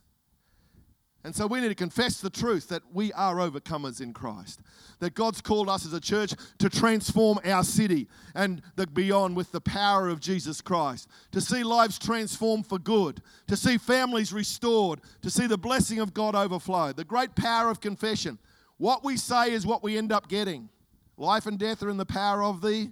And 1.24 1.36
so 1.36 1.46
we 1.46 1.60
need 1.60 1.70
to 1.70 1.76
confess 1.76 2.22
the 2.22 2.30
truth 2.30 2.70
that 2.70 2.84
we 2.94 3.12
are 3.12 3.36
overcomers 3.36 4.00
in 4.00 4.14
Christ. 4.14 4.62
That 5.00 5.14
God's 5.14 5.42
called 5.42 5.68
us 5.68 5.86
as 5.86 5.92
a 5.92 6.00
church 6.00 6.34
to 6.60 6.70
transform 6.70 7.40
our 7.44 7.66
city 7.66 8.08
and 8.34 8.62
beyond 8.94 9.36
with 9.36 9.52
the 9.52 9.60
power 9.60 10.08
of 10.08 10.22
Jesus 10.22 10.62
Christ. 10.62 11.10
To 11.34 11.42
see 11.42 11.64
lives 11.64 12.00
transformed 12.00 12.68
for 12.68 12.80
good. 12.80 13.22
To 13.48 13.58
see 13.58 13.78
families 13.78 14.32
restored. 14.32 15.02
To 15.22 15.30
see 15.30 15.48
the 15.48 15.58
blessing 15.58 16.00
of 16.00 16.14
God 16.14 16.34
overflow. 16.34 16.94
The 16.94 17.04
great 17.04 17.36
power 17.36 17.70
of 17.70 17.82
confession. 17.82 18.38
What 18.78 19.04
we 19.04 19.18
say 19.18 19.52
is 19.52 19.66
what 19.66 19.84
we 19.84 19.98
end 19.98 20.14
up 20.14 20.30
getting. 20.30 20.70
Life 21.18 21.46
and 21.46 21.58
death 21.58 21.84
are 21.84 21.90
in 21.90 21.98
the 21.98 22.06
power 22.06 22.44
of 22.44 22.62
the 22.62 22.92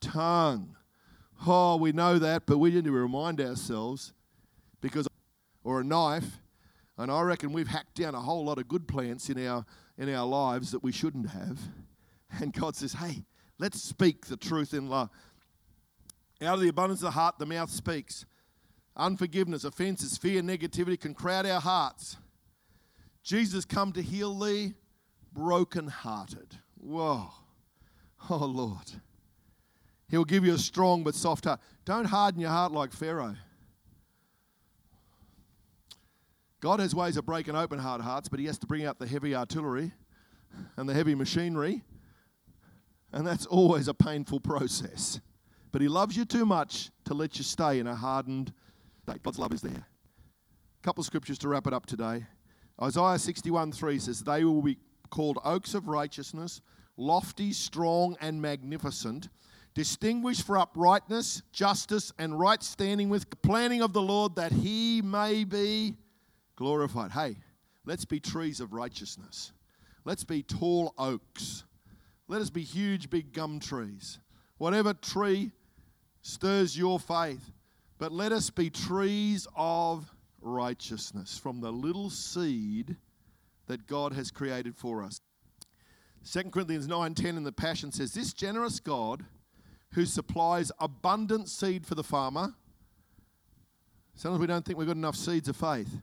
tongue. 0.00 0.76
Oh, 1.46 1.76
we 1.76 1.92
know 1.92 2.18
that, 2.18 2.44
but 2.46 2.58
we 2.58 2.70
need 2.70 2.84
to 2.84 2.92
remind 2.92 3.40
ourselves 3.40 4.12
because, 4.80 5.08
or 5.64 5.80
a 5.80 5.84
knife, 5.84 6.40
and 6.98 7.10
I 7.10 7.22
reckon 7.22 7.52
we've 7.52 7.68
hacked 7.68 7.94
down 7.94 8.14
a 8.14 8.20
whole 8.20 8.44
lot 8.44 8.58
of 8.58 8.68
good 8.68 8.86
plants 8.86 9.30
in 9.30 9.46
our 9.46 9.64
in 9.96 10.12
our 10.14 10.26
lives 10.26 10.70
that 10.72 10.82
we 10.82 10.92
shouldn't 10.92 11.30
have. 11.30 11.58
And 12.38 12.52
God 12.52 12.76
says, 12.76 12.94
"Hey, 12.94 13.24
let's 13.58 13.82
speak 13.82 14.26
the 14.26 14.36
truth 14.36 14.74
in 14.74 14.88
love." 14.88 15.10
Out 16.42 16.54
of 16.54 16.60
the 16.60 16.68
abundance 16.68 17.00
of 17.00 17.04
the 17.04 17.10
heart, 17.12 17.38
the 17.38 17.46
mouth 17.46 17.70
speaks. 17.70 18.24
Unforgiveness, 18.96 19.64
offenses, 19.64 20.18
fear, 20.18 20.42
negativity 20.42 20.98
can 20.98 21.14
crowd 21.14 21.46
our 21.46 21.60
hearts. 21.60 22.16
Jesus 23.22 23.64
come 23.64 23.92
to 23.92 24.02
heal 24.02 24.38
the 24.38 24.74
brokenhearted. 25.32 26.58
Whoa. 26.76 27.30
Oh 28.28 28.44
Lord. 28.44 29.00
He'll 30.10 30.24
give 30.24 30.44
you 30.44 30.54
a 30.54 30.58
strong 30.58 31.04
but 31.04 31.14
soft 31.14 31.44
heart. 31.44 31.60
Don't 31.84 32.06
harden 32.06 32.40
your 32.40 32.50
heart 32.50 32.72
like 32.72 32.92
Pharaoh. 32.92 33.36
God 36.60 36.80
has 36.80 36.94
ways 36.94 37.16
of 37.16 37.24
breaking 37.24 37.56
open 37.56 37.78
hard 37.78 38.00
hearts, 38.00 38.28
but 38.28 38.40
He 38.40 38.46
has 38.46 38.58
to 38.58 38.66
bring 38.66 38.84
out 38.84 38.98
the 38.98 39.06
heavy 39.06 39.34
artillery 39.34 39.92
and 40.76 40.88
the 40.88 40.94
heavy 40.94 41.14
machinery. 41.14 41.82
And 43.12 43.26
that's 43.26 43.46
always 43.46 43.88
a 43.88 43.94
painful 43.94 44.40
process. 44.40 45.20
But 45.72 45.80
He 45.80 45.88
loves 45.88 46.16
you 46.16 46.24
too 46.24 46.44
much 46.44 46.90
to 47.04 47.14
let 47.14 47.38
you 47.38 47.44
stay 47.44 47.78
in 47.78 47.86
a 47.86 47.94
hardened 47.94 48.52
state. 49.02 49.22
God's 49.22 49.38
love 49.38 49.52
is 49.52 49.62
there. 49.62 49.86
A 49.86 50.82
couple 50.82 51.00
of 51.00 51.06
scriptures 51.06 51.38
to 51.38 51.48
wrap 51.48 51.66
it 51.66 51.72
up 51.72 51.86
today. 51.86 52.26
Isaiah 52.82 53.18
61 53.18 53.72
3 53.72 53.98
says, 53.98 54.22
They 54.22 54.44
will 54.44 54.62
be 54.62 54.78
called 55.08 55.38
oaks 55.44 55.74
of 55.74 55.88
righteousness, 55.88 56.60
lofty, 56.96 57.52
strong, 57.52 58.16
and 58.20 58.42
magnificent 58.42 59.28
distinguished 59.74 60.46
for 60.46 60.58
uprightness, 60.58 61.42
justice, 61.52 62.12
and 62.18 62.38
right 62.38 62.62
standing 62.62 63.08
with 63.08 63.28
the 63.30 63.36
planning 63.36 63.82
of 63.82 63.92
the 63.92 64.02
Lord 64.02 64.36
that 64.36 64.52
he 64.52 65.02
may 65.02 65.44
be 65.44 65.96
glorified. 66.56 67.12
Hey, 67.12 67.36
let's 67.84 68.04
be 68.04 68.20
trees 68.20 68.60
of 68.60 68.72
righteousness. 68.72 69.52
Let's 70.04 70.24
be 70.24 70.42
tall 70.42 70.94
oaks. 70.98 71.64
Let 72.28 72.40
us 72.40 72.50
be 72.50 72.62
huge, 72.62 73.10
big 73.10 73.32
gum 73.32 73.60
trees. 73.60 74.18
Whatever 74.58 74.94
tree 74.94 75.52
stirs 76.22 76.76
your 76.76 77.00
faith, 77.00 77.50
but 77.98 78.12
let 78.12 78.32
us 78.32 78.50
be 78.50 78.70
trees 78.70 79.46
of 79.56 80.12
righteousness 80.40 81.38
from 81.38 81.60
the 81.60 81.72
little 81.72 82.10
seed 82.10 82.96
that 83.66 83.86
God 83.86 84.12
has 84.12 84.30
created 84.30 84.74
for 84.76 85.02
us. 85.02 85.20
2 86.24 86.50
Corinthians 86.50 86.86
9:10 86.86 87.36
in 87.36 87.44
the 87.44 87.52
Passion 87.52 87.92
says, 87.92 88.12
This 88.12 88.32
generous 88.32 88.80
God 88.80 89.24
who 89.92 90.06
supplies 90.06 90.70
abundant 90.78 91.48
seed 91.48 91.86
for 91.86 91.94
the 91.94 92.04
farmer. 92.04 92.54
Sometimes 94.14 94.40
we 94.40 94.46
don't 94.46 94.64
think 94.64 94.78
we've 94.78 94.86
got 94.86 94.96
enough 94.96 95.16
seeds 95.16 95.48
of 95.48 95.56
faith. 95.56 96.00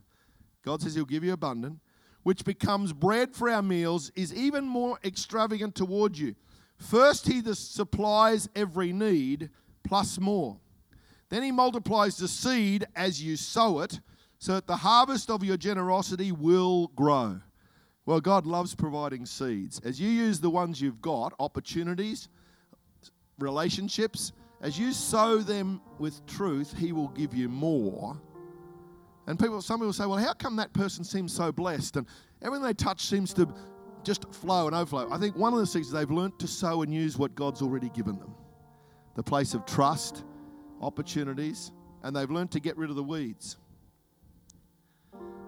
God 0.64 0.82
says 0.82 0.94
He'll 0.94 1.04
give 1.04 1.24
you 1.24 1.32
abundant, 1.32 1.78
which 2.22 2.44
becomes 2.44 2.92
bread 2.92 3.34
for 3.34 3.48
our 3.48 3.62
meals, 3.62 4.10
is 4.14 4.34
even 4.34 4.64
more 4.64 4.98
extravagant 5.04 5.74
toward 5.74 6.18
you. 6.18 6.34
First, 6.76 7.26
He 7.26 7.42
supplies 7.54 8.48
every 8.54 8.92
need, 8.92 9.50
plus 9.84 10.18
more. 10.18 10.58
Then 11.30 11.42
He 11.42 11.52
multiplies 11.52 12.16
the 12.16 12.28
seed 12.28 12.86
as 12.94 13.22
you 13.22 13.36
sow 13.36 13.80
it, 13.80 14.00
so 14.38 14.54
that 14.54 14.66
the 14.66 14.76
harvest 14.76 15.30
of 15.30 15.42
your 15.42 15.56
generosity 15.56 16.32
will 16.32 16.88
grow. 16.88 17.40
Well, 18.06 18.20
God 18.20 18.46
loves 18.46 18.74
providing 18.74 19.26
seeds. 19.26 19.80
As 19.84 20.00
you 20.00 20.08
use 20.08 20.40
the 20.40 20.50
ones 20.50 20.80
you've 20.80 21.02
got, 21.02 21.34
opportunities, 21.38 22.28
relationships, 23.38 24.32
as 24.60 24.78
you 24.78 24.92
sow 24.92 25.38
them 25.38 25.80
with 25.98 26.24
truth, 26.26 26.74
He 26.76 26.92
will 26.92 27.08
give 27.08 27.34
you 27.34 27.48
more. 27.48 28.20
And 29.26 29.38
people, 29.38 29.60
some 29.60 29.80
people 29.80 29.92
say, 29.92 30.06
well, 30.06 30.18
how 30.18 30.32
come 30.32 30.56
that 30.56 30.72
person 30.72 31.04
seems 31.04 31.34
so 31.34 31.52
blessed? 31.52 31.96
And 31.96 32.06
everything 32.42 32.64
they 32.64 32.72
touch 32.72 33.02
seems 33.02 33.34
to 33.34 33.52
just 34.02 34.32
flow 34.34 34.66
and 34.66 34.74
overflow. 34.74 35.12
I 35.12 35.18
think 35.18 35.36
one 35.36 35.52
of 35.52 35.58
the 35.58 35.66
things 35.66 35.90
they've 35.90 36.10
learned 36.10 36.38
to 36.38 36.46
sow 36.46 36.82
and 36.82 36.92
use 36.92 37.18
what 37.18 37.34
God's 37.34 37.62
already 37.62 37.90
given 37.90 38.18
them 38.18 38.34
the 39.16 39.22
place 39.22 39.52
of 39.52 39.66
trust, 39.66 40.24
opportunities, 40.80 41.72
and 42.04 42.14
they've 42.14 42.30
learned 42.30 42.52
to 42.52 42.60
get 42.60 42.76
rid 42.76 42.88
of 42.88 42.94
the 42.94 43.02
weeds. 43.02 43.56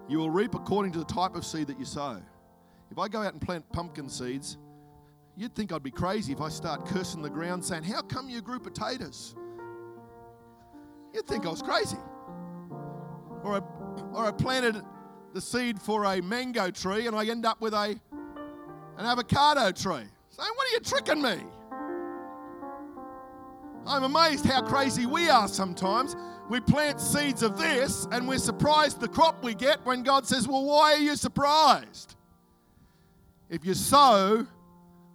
You 0.09 0.17
will 0.17 0.29
reap 0.29 0.55
according 0.55 0.91
to 0.91 0.99
the 0.99 1.05
type 1.05 1.35
of 1.35 1.45
seed 1.45 1.67
that 1.67 1.79
you 1.79 1.85
sow. 1.85 2.21
If 2.91 2.99
I 2.99 3.07
go 3.07 3.21
out 3.21 3.31
and 3.31 3.41
plant 3.41 3.63
pumpkin 3.71 4.09
seeds, 4.09 4.57
You'd 5.35 5.55
think 5.55 5.71
I'd 5.71 5.83
be 5.83 5.91
crazy 5.91 6.33
if 6.33 6.41
I 6.41 6.49
start 6.49 6.85
cursing 6.85 7.21
the 7.21 7.29
ground 7.29 7.63
saying, 7.63 7.83
How 7.83 8.01
come 8.01 8.29
you 8.29 8.41
grew 8.41 8.59
potatoes? 8.59 9.35
You'd 11.13 11.27
think 11.27 11.45
I 11.45 11.49
was 11.49 11.61
crazy. 11.61 11.97
Or 13.43 13.55
I, 13.55 13.61
or 14.13 14.25
I 14.25 14.31
planted 14.31 14.81
the 15.33 15.41
seed 15.41 15.81
for 15.81 16.05
a 16.05 16.21
mango 16.21 16.69
tree 16.69 17.07
and 17.07 17.15
I 17.15 17.25
end 17.25 17.45
up 17.45 17.61
with 17.61 17.73
a, 17.73 17.99
an 18.97 19.05
avocado 19.05 19.71
tree. 19.71 20.05
Saying, 20.29 20.51
What 20.55 20.67
are 20.67 20.73
you 20.73 20.79
tricking 20.81 21.21
me? 21.21 21.37
I'm 23.87 24.03
amazed 24.03 24.45
how 24.45 24.61
crazy 24.61 25.05
we 25.05 25.29
are 25.29 25.47
sometimes. 25.47 26.15
We 26.49 26.59
plant 26.59 26.99
seeds 26.99 27.41
of 27.41 27.57
this 27.57 28.07
and 28.11 28.27
we're 28.27 28.37
surprised 28.37 28.99
the 28.99 29.07
crop 29.07 29.43
we 29.43 29.55
get 29.55 29.83
when 29.85 30.03
God 30.03 30.27
says, 30.27 30.47
Well, 30.47 30.65
why 30.65 30.93
are 30.93 30.99
you 30.99 31.15
surprised? 31.15 32.15
If 33.49 33.65
you 33.65 33.73
sow 33.73 34.47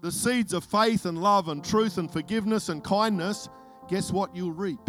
the 0.07 0.13
seeds 0.13 0.53
of 0.53 0.63
faith 0.63 1.05
and 1.05 1.21
love 1.21 1.49
and 1.49 1.65
truth 1.65 1.99
and 1.99 2.09
forgiveness 2.09 2.69
and 2.69 2.85
kindness, 2.85 3.49
guess 3.89 4.13
what 4.13 4.37
you'll 4.37 4.53
reap? 4.53 4.89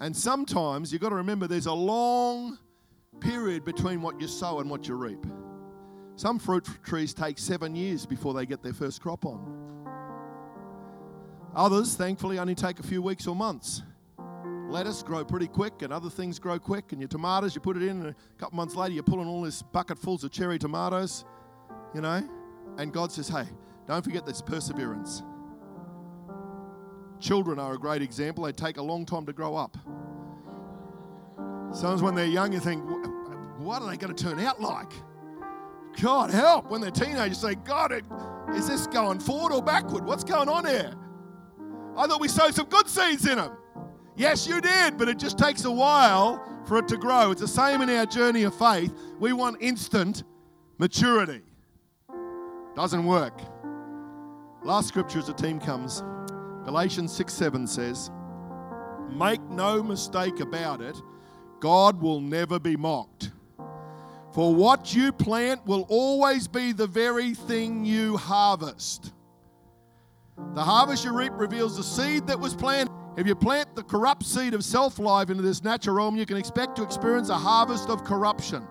And 0.00 0.16
sometimes 0.16 0.92
you've 0.92 1.00
got 1.00 1.10
to 1.10 1.14
remember 1.14 1.46
there's 1.46 1.66
a 1.66 1.72
long 1.72 2.58
period 3.20 3.64
between 3.64 4.02
what 4.02 4.20
you 4.20 4.26
sow 4.26 4.58
and 4.58 4.68
what 4.68 4.88
you 4.88 4.96
reap. 4.96 5.24
Some 6.16 6.40
fruit 6.40 6.66
trees 6.82 7.14
take 7.14 7.38
seven 7.38 7.76
years 7.76 8.06
before 8.06 8.34
they 8.34 8.44
get 8.44 8.60
their 8.60 8.72
first 8.72 9.00
crop 9.00 9.24
on. 9.24 9.86
Others, 11.54 11.94
thankfully, 11.94 12.40
only 12.40 12.56
take 12.56 12.80
a 12.80 12.82
few 12.82 13.02
weeks 13.02 13.28
or 13.28 13.36
months. 13.36 13.82
Lettuce 14.68 15.04
grow 15.04 15.24
pretty 15.24 15.46
quick, 15.46 15.82
and 15.82 15.92
other 15.92 16.10
things 16.10 16.40
grow 16.40 16.58
quick. 16.58 16.90
And 16.90 17.00
your 17.00 17.08
tomatoes, 17.08 17.54
you 17.54 17.60
put 17.60 17.76
it 17.76 17.84
in, 17.84 18.00
and 18.00 18.06
a 18.08 18.14
couple 18.36 18.56
months 18.56 18.74
later, 18.74 18.94
you're 18.94 19.04
pulling 19.04 19.28
all 19.28 19.42
this 19.42 19.62
bucketfuls 19.62 20.24
of 20.24 20.32
cherry 20.32 20.58
tomatoes 20.58 21.24
you 21.94 22.00
know? 22.00 22.28
And 22.78 22.92
God 22.92 23.12
says, 23.12 23.28
hey, 23.28 23.44
don't 23.86 24.02
forget 24.02 24.24
this 24.24 24.40
perseverance. 24.40 25.22
Children 27.20 27.58
are 27.58 27.74
a 27.74 27.78
great 27.78 28.02
example. 28.02 28.44
They 28.44 28.52
take 28.52 28.78
a 28.78 28.82
long 28.82 29.06
time 29.06 29.26
to 29.26 29.32
grow 29.32 29.54
up. 29.54 29.76
Sometimes 31.72 32.02
when 32.02 32.14
they're 32.14 32.26
young, 32.26 32.52
you 32.52 32.60
think, 32.60 32.82
what 33.58 33.82
are 33.82 33.90
they 33.90 33.96
going 33.96 34.14
to 34.14 34.24
turn 34.24 34.40
out 34.40 34.60
like? 34.60 34.92
God 36.00 36.30
help. 36.30 36.70
When 36.70 36.80
they're 36.80 36.90
teenagers, 36.90 37.38
say, 37.38 37.54
God, 37.54 37.92
is 38.54 38.66
this 38.66 38.86
going 38.86 39.20
forward 39.20 39.52
or 39.52 39.62
backward? 39.62 40.04
What's 40.04 40.24
going 40.24 40.48
on 40.48 40.66
here? 40.66 40.94
I 41.96 42.06
thought 42.06 42.20
we 42.20 42.28
sowed 42.28 42.54
some 42.54 42.66
good 42.66 42.88
seeds 42.88 43.26
in 43.26 43.36
them. 43.36 43.56
Yes, 44.16 44.46
you 44.46 44.60
did, 44.60 44.98
but 44.98 45.08
it 45.08 45.18
just 45.18 45.38
takes 45.38 45.64
a 45.64 45.70
while 45.70 46.42
for 46.66 46.78
it 46.78 46.88
to 46.88 46.96
grow. 46.96 47.30
It's 47.30 47.40
the 47.40 47.48
same 47.48 47.82
in 47.82 47.90
our 47.90 48.06
journey 48.06 48.42
of 48.42 48.54
faith. 48.54 48.92
We 49.18 49.32
want 49.32 49.58
instant 49.60 50.24
maturity. 50.78 51.42
Doesn't 52.74 53.04
work. 53.04 53.38
Last 54.64 54.88
scripture 54.88 55.18
as 55.18 55.26
the 55.26 55.34
team 55.34 55.60
comes 55.60 56.02
Galatians 56.64 57.12
6 57.12 57.32
7 57.32 57.66
says, 57.66 58.10
Make 59.10 59.42
no 59.50 59.82
mistake 59.82 60.40
about 60.40 60.80
it, 60.80 60.96
God 61.60 62.00
will 62.00 62.20
never 62.20 62.58
be 62.58 62.76
mocked. 62.76 63.32
For 64.32 64.54
what 64.54 64.94
you 64.94 65.12
plant 65.12 65.66
will 65.66 65.84
always 65.88 66.48
be 66.48 66.72
the 66.72 66.86
very 66.86 67.34
thing 67.34 67.84
you 67.84 68.16
harvest. 68.16 69.12
The 70.54 70.62
harvest 70.62 71.04
you 71.04 71.12
reap 71.12 71.32
reveals 71.34 71.76
the 71.76 71.82
seed 71.82 72.26
that 72.28 72.40
was 72.40 72.54
planted. 72.54 72.92
If 73.16 73.26
you 73.26 73.34
plant 73.34 73.76
the 73.76 73.82
corrupt 73.82 74.24
seed 74.24 74.54
of 74.54 74.64
self 74.64 74.98
life 74.98 75.28
into 75.28 75.42
this 75.42 75.62
natural 75.62 75.96
realm, 75.96 76.16
you 76.16 76.24
can 76.24 76.38
expect 76.38 76.76
to 76.76 76.82
experience 76.82 77.28
a 77.28 77.36
harvest 77.36 77.90
of 77.90 78.04
corruption. 78.04 78.66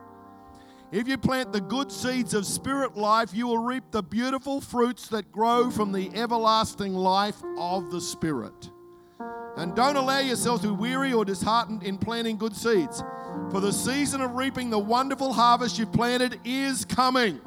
If 0.91 1.08
you 1.08 1.17
plant 1.17 1.54
the 1.54 1.62
good 1.62 1.89
seeds 1.89 2.34
of 2.34 2.45
spirit 2.45 2.97
life, 2.97 3.34
you 3.34 3.47
will 3.47 3.60
reap 3.60 3.86
the 3.91 4.04
beautiful 4.04 4.60
fruits 4.60 5.08
that 5.08 5.32
grow 5.32 5.71
from 5.71 5.93
the 5.93 6.12
everlasting 6.13 6.93
life 6.93 7.41
of 7.58 7.91
the 7.91 8.01
Spirit. 8.01 8.69
And 9.56 9.73
don't 9.73 9.95
allow 9.95 10.19
yourself 10.19 10.62
to 10.63 10.67
be 10.67 10.73
weary 10.73 11.13
or 11.13 11.23
disheartened 11.23 11.84
in 11.84 11.97
planting 11.97 12.36
good 12.36 12.54
seeds, 12.54 13.01
for 13.51 13.62
the 13.62 13.71
season 13.71 14.19
of 14.19 14.36
reaping 14.36 14.69
the 14.69 14.80
wonderful 14.80 15.32
harvest 15.32 15.80
you've 15.80 15.93
planted 15.93 16.41
is 16.43 16.84
coming. 16.84 17.39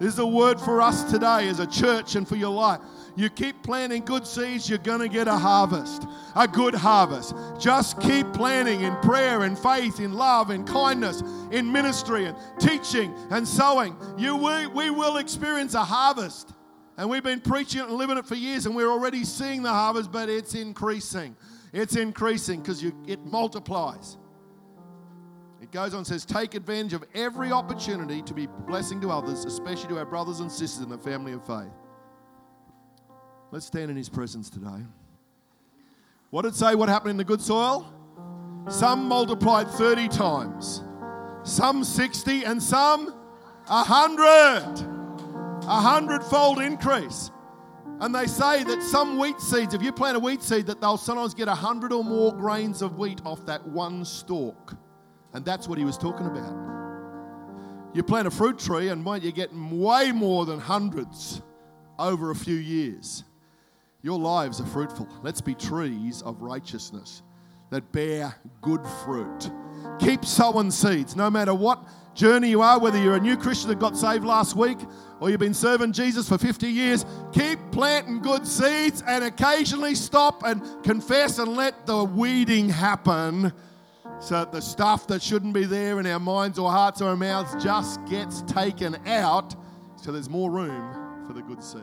This 0.00 0.14
is 0.14 0.18
a 0.18 0.26
word 0.26 0.58
for 0.58 0.82
us 0.82 1.04
today 1.12 1.46
as 1.48 1.60
a 1.60 1.66
church 1.68 2.16
and 2.16 2.26
for 2.26 2.34
your 2.34 2.50
life. 2.50 2.80
You 3.16 3.28
keep 3.28 3.62
planting 3.62 4.04
good 4.04 4.26
seeds, 4.26 4.68
you're 4.68 4.78
going 4.78 5.00
to 5.00 5.08
get 5.08 5.28
a 5.28 5.36
harvest, 5.36 6.06
a 6.34 6.48
good 6.48 6.74
harvest. 6.74 7.34
Just 7.60 8.00
keep 8.00 8.32
planting 8.32 8.80
in 8.80 8.96
prayer 8.96 9.42
and 9.42 9.58
faith, 9.58 10.00
in 10.00 10.14
love, 10.14 10.50
in 10.50 10.64
kindness, 10.64 11.22
in 11.50 11.70
ministry 11.70 12.26
and 12.26 12.36
teaching 12.58 13.14
and 13.30 13.46
sowing. 13.46 13.96
You 14.16 14.36
we, 14.36 14.66
we 14.66 14.90
will 14.90 15.16
experience 15.16 15.74
a 15.74 15.84
harvest. 15.84 16.52
And 16.96 17.08
we've 17.08 17.22
been 17.22 17.40
preaching 17.40 17.80
it 17.80 17.88
and 17.88 17.94
living 17.94 18.18
it 18.18 18.26
for 18.26 18.34
years, 18.34 18.66
and 18.66 18.76
we're 18.76 18.90
already 18.90 19.24
seeing 19.24 19.62
the 19.62 19.70
harvest, 19.70 20.12
but 20.12 20.28
it's 20.28 20.54
increasing. 20.54 21.34
It's 21.72 21.96
increasing 21.96 22.60
because 22.60 22.82
it 22.82 23.24
multiplies. 23.24 24.18
It 25.62 25.70
goes 25.70 25.92
on 25.94 25.98
and 25.98 26.06
says, 26.06 26.24
Take 26.24 26.54
advantage 26.54 26.92
of 26.92 27.04
every 27.14 27.52
opportunity 27.52 28.22
to 28.22 28.34
be 28.34 28.46
blessing 28.46 29.00
to 29.02 29.10
others, 29.10 29.44
especially 29.44 29.88
to 29.88 29.98
our 29.98 30.04
brothers 30.04 30.40
and 30.40 30.50
sisters 30.50 30.82
in 30.82 30.88
the 30.88 30.98
family 30.98 31.32
of 31.32 31.46
faith. 31.46 31.72
Let's 33.50 33.66
stand 33.66 33.90
in 33.90 33.96
his 33.96 34.08
presence 34.08 34.48
today. 34.48 34.84
What 36.30 36.42
did 36.42 36.52
it 36.52 36.56
say 36.56 36.74
what 36.74 36.88
happened 36.88 37.12
in 37.12 37.16
the 37.16 37.24
good 37.24 37.40
soil? 37.40 37.92
Some 38.68 39.06
multiplied 39.06 39.68
30 39.68 40.08
times, 40.08 40.82
some 41.42 41.84
60, 41.84 42.44
and 42.44 42.62
some 42.62 43.06
100. 43.66 44.86
A 45.62 45.80
hundredfold 45.80 46.60
increase. 46.60 47.30
And 48.00 48.14
they 48.14 48.26
say 48.26 48.64
that 48.64 48.82
some 48.82 49.18
wheat 49.18 49.40
seeds, 49.40 49.74
if 49.74 49.82
you 49.82 49.92
plant 49.92 50.16
a 50.16 50.20
wheat 50.20 50.42
seed, 50.42 50.66
that 50.66 50.80
they'll 50.80 50.96
sometimes 50.96 51.34
get 51.34 51.48
a 51.48 51.54
hundred 51.54 51.92
or 51.92 52.02
more 52.02 52.32
grains 52.34 52.80
of 52.80 52.98
wheat 52.98 53.20
off 53.26 53.44
that 53.46 53.66
one 53.68 54.04
stalk. 54.04 54.74
And 55.34 55.44
that's 55.44 55.68
what 55.68 55.78
he 55.78 55.84
was 55.84 55.98
talking 55.98 56.26
about. 56.26 56.52
You 57.92 58.02
plant 58.02 58.26
a 58.26 58.30
fruit 58.30 58.58
tree, 58.58 58.88
and 58.88 59.06
you 59.22 59.32
get 59.32 59.54
way 59.54 60.12
more 60.12 60.46
than 60.46 60.58
hundreds 60.58 61.42
over 61.98 62.30
a 62.30 62.34
few 62.34 62.56
years. 62.56 63.24
Your 64.02 64.18
lives 64.18 64.60
are 64.60 64.66
fruitful. 64.66 65.06
Let's 65.22 65.42
be 65.42 65.54
trees 65.54 66.22
of 66.22 66.40
righteousness 66.40 67.22
that 67.70 67.90
bear 67.92 68.34
good 68.60 68.84
fruit. 69.04 69.50
Keep 69.98 70.24
sowing 70.24 70.70
seeds, 70.70 71.16
no 71.16 71.30
matter 71.30 71.54
what 71.54 71.82
journey 72.14 72.50
you 72.50 72.62
are, 72.62 72.78
whether 72.78 73.00
you're 73.00 73.16
a 73.16 73.20
new 73.20 73.36
Christian 73.36 73.68
that 73.70 73.78
got 73.78 73.96
saved 73.96 74.24
last 74.24 74.56
week 74.56 74.78
or 75.20 75.30
you've 75.30 75.40
been 75.40 75.54
serving 75.54 75.92
Jesus 75.92 76.28
for 76.28 76.38
50 76.38 76.66
years. 76.66 77.04
Keep 77.32 77.58
planting 77.72 78.20
good 78.20 78.46
seeds 78.46 79.02
and 79.06 79.24
occasionally 79.24 79.94
stop 79.94 80.42
and 80.42 80.62
confess 80.82 81.38
and 81.38 81.54
let 81.56 81.86
the 81.86 82.04
weeding 82.04 82.68
happen 82.68 83.52
so 84.20 84.34
that 84.34 84.52
the 84.52 84.60
stuff 84.60 85.06
that 85.06 85.22
shouldn't 85.22 85.54
be 85.54 85.64
there 85.64 86.00
in 86.00 86.06
our 86.06 86.20
minds 86.20 86.58
or 86.58 86.70
hearts 86.70 87.00
or 87.00 87.08
our 87.10 87.16
mouths 87.16 87.62
just 87.62 88.04
gets 88.06 88.42
taken 88.42 88.96
out 89.06 89.54
so 89.96 90.12
there's 90.12 90.28
more 90.28 90.50
room 90.50 91.26
for 91.26 91.32
the 91.32 91.42
good 91.42 91.62
seed. 91.62 91.82